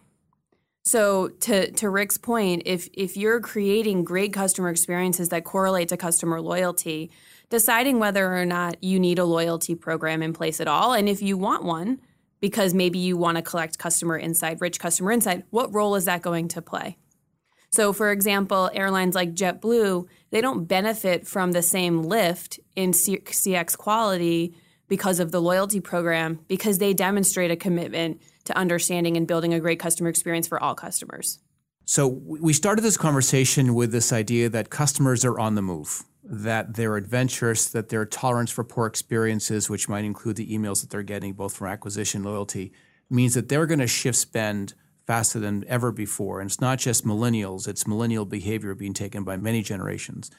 So 0.84 1.28
to 1.28 1.70
to 1.72 1.90
Rick's 1.90 2.16
point, 2.16 2.62
if 2.64 2.88
if 2.94 3.16
you're 3.16 3.40
creating 3.40 4.04
great 4.04 4.32
customer 4.32 4.70
experiences 4.70 5.28
that 5.28 5.44
correlate 5.44 5.88
to 5.88 5.96
customer 5.96 6.40
loyalty, 6.40 7.10
deciding 7.50 7.98
whether 7.98 8.36
or 8.36 8.44
not 8.44 8.82
you 8.82 9.00
need 9.00 9.18
a 9.18 9.24
loyalty 9.24 9.74
program 9.74 10.22
in 10.22 10.32
place 10.32 10.60
at 10.60 10.68
all 10.68 10.92
and 10.92 11.08
if 11.08 11.22
you 11.22 11.36
want 11.36 11.64
one 11.64 12.00
because 12.40 12.74
maybe 12.74 12.98
you 12.98 13.16
want 13.16 13.36
to 13.36 13.42
collect 13.42 13.78
customer 13.78 14.18
insight, 14.18 14.60
rich 14.60 14.78
customer 14.78 15.12
insight, 15.12 15.44
what 15.50 15.72
role 15.74 15.94
is 15.94 16.04
that 16.04 16.22
going 16.22 16.48
to 16.48 16.62
play? 16.62 16.96
So, 17.70 17.92
for 17.92 18.10
example, 18.12 18.70
airlines 18.72 19.14
like 19.14 19.34
JetBlue, 19.34 20.06
they 20.30 20.40
don't 20.40 20.64
benefit 20.64 21.26
from 21.26 21.52
the 21.52 21.62
same 21.62 22.02
lift 22.02 22.58
in 22.76 22.92
CX 22.92 23.76
quality 23.76 24.54
because 24.88 25.20
of 25.20 25.32
the 25.32 25.42
loyalty 25.42 25.80
program 25.80 26.40
because 26.48 26.78
they 26.78 26.94
demonstrate 26.94 27.50
a 27.50 27.56
commitment 27.56 28.22
to 28.44 28.56
understanding 28.56 29.18
and 29.18 29.26
building 29.26 29.52
a 29.52 29.60
great 29.60 29.78
customer 29.78 30.08
experience 30.08 30.48
for 30.48 30.62
all 30.62 30.74
customers. 30.74 31.40
So 31.84 32.06
we 32.06 32.52
started 32.52 32.82
this 32.82 32.96
conversation 32.96 33.74
with 33.74 33.92
this 33.92 34.12
idea 34.12 34.48
that 34.50 34.70
customers 34.70 35.24
are 35.24 35.38
on 35.38 35.54
the 35.54 35.62
move, 35.62 36.04
that 36.30 36.74
they're 36.74 36.96
adventurous, 36.96 37.70
that 37.70 37.88
their 37.88 38.04
tolerance 38.04 38.50
for 38.50 38.62
poor 38.62 38.86
experiences, 38.86 39.70
which 39.70 39.88
might 39.88 40.04
include 40.04 40.36
the 40.36 40.52
emails 40.56 40.82
that 40.82 40.90
they're 40.90 41.02
getting 41.02 41.32
both 41.32 41.56
from 41.56 41.68
acquisition 41.68 42.22
loyalty, 42.22 42.72
means 43.08 43.32
that 43.34 43.48
they're 43.48 43.66
going 43.66 43.78
to 43.78 43.86
shift 43.86 44.18
spend 44.18 44.74
faster 45.06 45.40
than 45.40 45.64
ever 45.68 45.90
before. 45.90 46.40
And 46.40 46.50
it's 46.50 46.60
not 46.60 46.78
just 46.78 47.06
millennials, 47.06 47.66
it's 47.66 47.86
millennial 47.86 48.26
behavior 48.26 48.74
being 48.74 48.92
taken 48.92 49.24
by 49.24 49.38
many 49.38 49.62
generations. 49.62 50.30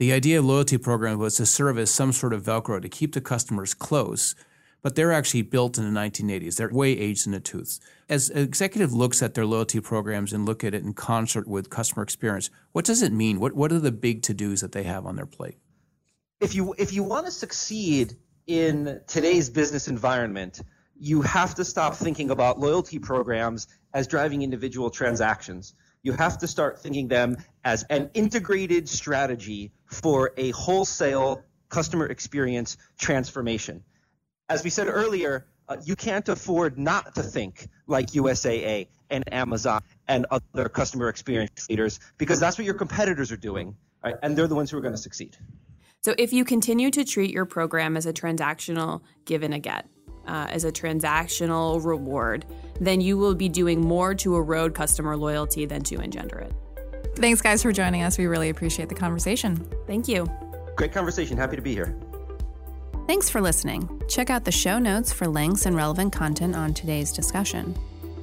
The 0.00 0.12
idea 0.12 0.40
of 0.40 0.44
loyalty 0.44 0.76
program 0.76 1.18
was 1.18 1.36
to 1.36 1.46
serve 1.46 1.78
as 1.78 1.92
some 1.92 2.12
sort 2.12 2.32
of 2.32 2.42
Velcro 2.42 2.82
to 2.82 2.88
keep 2.88 3.14
the 3.14 3.20
customers 3.20 3.74
close, 3.74 4.34
but 4.82 4.94
they're 4.94 5.12
actually 5.12 5.42
built 5.42 5.78
in 5.78 5.92
the 5.92 6.00
1980s. 6.00 6.56
They're 6.56 6.70
way 6.70 6.92
aged 6.92 7.26
in 7.26 7.32
the 7.32 7.40
tooth. 7.40 7.78
As 8.08 8.30
an 8.30 8.38
executive 8.38 8.92
looks 8.92 9.22
at 9.22 9.34
their 9.34 9.46
loyalty 9.46 9.80
programs 9.80 10.32
and 10.32 10.46
look 10.46 10.64
at 10.64 10.74
it 10.74 10.82
in 10.82 10.94
concert 10.94 11.46
with 11.46 11.70
customer 11.70 12.02
experience, 12.02 12.50
what 12.72 12.84
does 12.84 13.02
it 13.02 13.12
mean? 13.12 13.40
What, 13.40 13.54
what 13.54 13.72
are 13.72 13.80
the 13.80 13.92
big 13.92 14.22
to-dos 14.22 14.60
that 14.60 14.72
they 14.72 14.84
have 14.84 15.06
on 15.06 15.16
their 15.16 15.26
plate? 15.26 15.58
if 16.40 16.54
you 16.54 16.74
if 16.78 16.92
you 16.92 17.02
want 17.02 17.26
to 17.26 17.32
succeed 17.32 18.16
in 18.46 19.00
today's 19.06 19.50
business 19.50 19.88
environment, 19.88 20.60
you 20.98 21.22
have 21.22 21.54
to 21.56 21.64
stop 21.64 21.94
thinking 21.94 22.30
about 22.30 22.58
loyalty 22.58 22.98
programs 22.98 23.66
as 23.92 24.06
driving 24.06 24.42
individual 24.42 24.90
transactions. 24.90 25.74
You 26.02 26.12
have 26.12 26.38
to 26.38 26.46
start 26.46 26.80
thinking 26.80 27.08
them 27.08 27.36
as 27.64 27.82
an 27.90 28.10
integrated 28.14 28.88
strategy 28.88 29.72
for 29.86 30.32
a 30.36 30.50
wholesale 30.50 31.42
customer 31.68 32.06
experience 32.06 32.76
transformation. 32.98 33.82
As 34.48 34.64
we 34.64 34.70
said 34.70 34.88
earlier, 34.88 35.46
uh, 35.68 35.76
you 35.84 35.94
can't 35.94 36.28
afford 36.28 36.78
not 36.78 37.14
to 37.14 37.22
think 37.22 37.68
like 37.86 38.08
USAA 38.08 38.88
and 39.10 39.24
Amazon 39.32 39.82
and 40.08 40.26
other 40.30 40.68
customer 40.68 41.08
experience 41.08 41.68
leaders 41.68 42.00
because 42.16 42.40
that's 42.40 42.56
what 42.56 42.64
your 42.64 42.74
competitors 42.74 43.30
are 43.30 43.36
doing, 43.36 43.76
right? 44.02 44.14
and 44.22 44.36
they're 44.36 44.46
the 44.46 44.54
ones 44.54 44.70
who 44.70 44.78
are 44.78 44.80
going 44.80 44.94
to 44.94 45.00
succeed. 45.00 45.36
So 46.00 46.14
if 46.16 46.32
you 46.32 46.44
continue 46.44 46.90
to 46.92 47.04
treat 47.04 47.30
your 47.30 47.44
program 47.44 47.96
as 47.96 48.06
a 48.06 48.12
transactional 48.12 49.02
give 49.24 49.42
and 49.42 49.52
a 49.52 49.58
get, 49.58 49.86
uh, 50.26 50.46
as 50.50 50.64
a 50.64 50.72
transactional 50.72 51.84
reward, 51.84 52.46
then 52.80 53.00
you 53.00 53.18
will 53.18 53.34
be 53.34 53.48
doing 53.48 53.80
more 53.80 54.14
to 54.14 54.36
erode 54.36 54.74
customer 54.74 55.16
loyalty 55.16 55.66
than 55.66 55.82
to 55.82 56.00
engender 56.00 56.38
it. 56.38 56.52
Thanks, 57.16 57.42
guys, 57.42 57.62
for 57.62 57.72
joining 57.72 58.02
us. 58.02 58.16
We 58.16 58.26
really 58.26 58.48
appreciate 58.48 58.88
the 58.88 58.94
conversation. 58.94 59.68
Thank 59.86 60.06
you. 60.06 60.26
Great 60.76 60.92
conversation. 60.92 61.36
Happy 61.36 61.56
to 61.56 61.62
be 61.62 61.74
here. 61.74 61.98
Thanks 63.08 63.30
for 63.30 63.40
listening. 63.40 64.02
Check 64.06 64.28
out 64.28 64.44
the 64.44 64.52
show 64.52 64.78
notes 64.78 65.14
for 65.14 65.26
links 65.26 65.64
and 65.64 65.74
relevant 65.74 66.12
content 66.12 66.54
on 66.54 66.74
today's 66.74 67.10
discussion. 67.10 67.74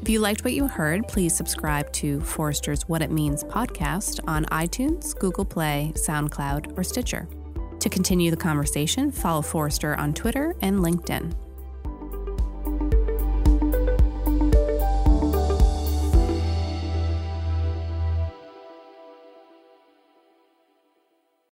If 0.04 0.10
you 0.10 0.20
liked 0.20 0.44
what 0.44 0.54
you 0.54 0.68
heard, 0.68 1.08
please 1.08 1.36
subscribe 1.36 1.92
to 1.94 2.22
Forrester's 2.22 2.88
What 2.88 3.02
It 3.02 3.10
Means 3.10 3.44
podcast 3.44 4.20
on 4.28 4.46
iTunes, 4.46 5.18
Google 5.18 5.44
Play, 5.44 5.92
SoundCloud, 5.96 6.78
or 6.78 6.84
Stitcher. 6.84 7.28
To 7.80 7.90
continue 7.90 8.30
the 8.30 8.38
conversation, 8.38 9.12
follow 9.12 9.42
Forrester 9.42 9.96
on 9.96 10.14
Twitter 10.14 10.54
and 10.62 10.78
LinkedIn. 10.82 11.34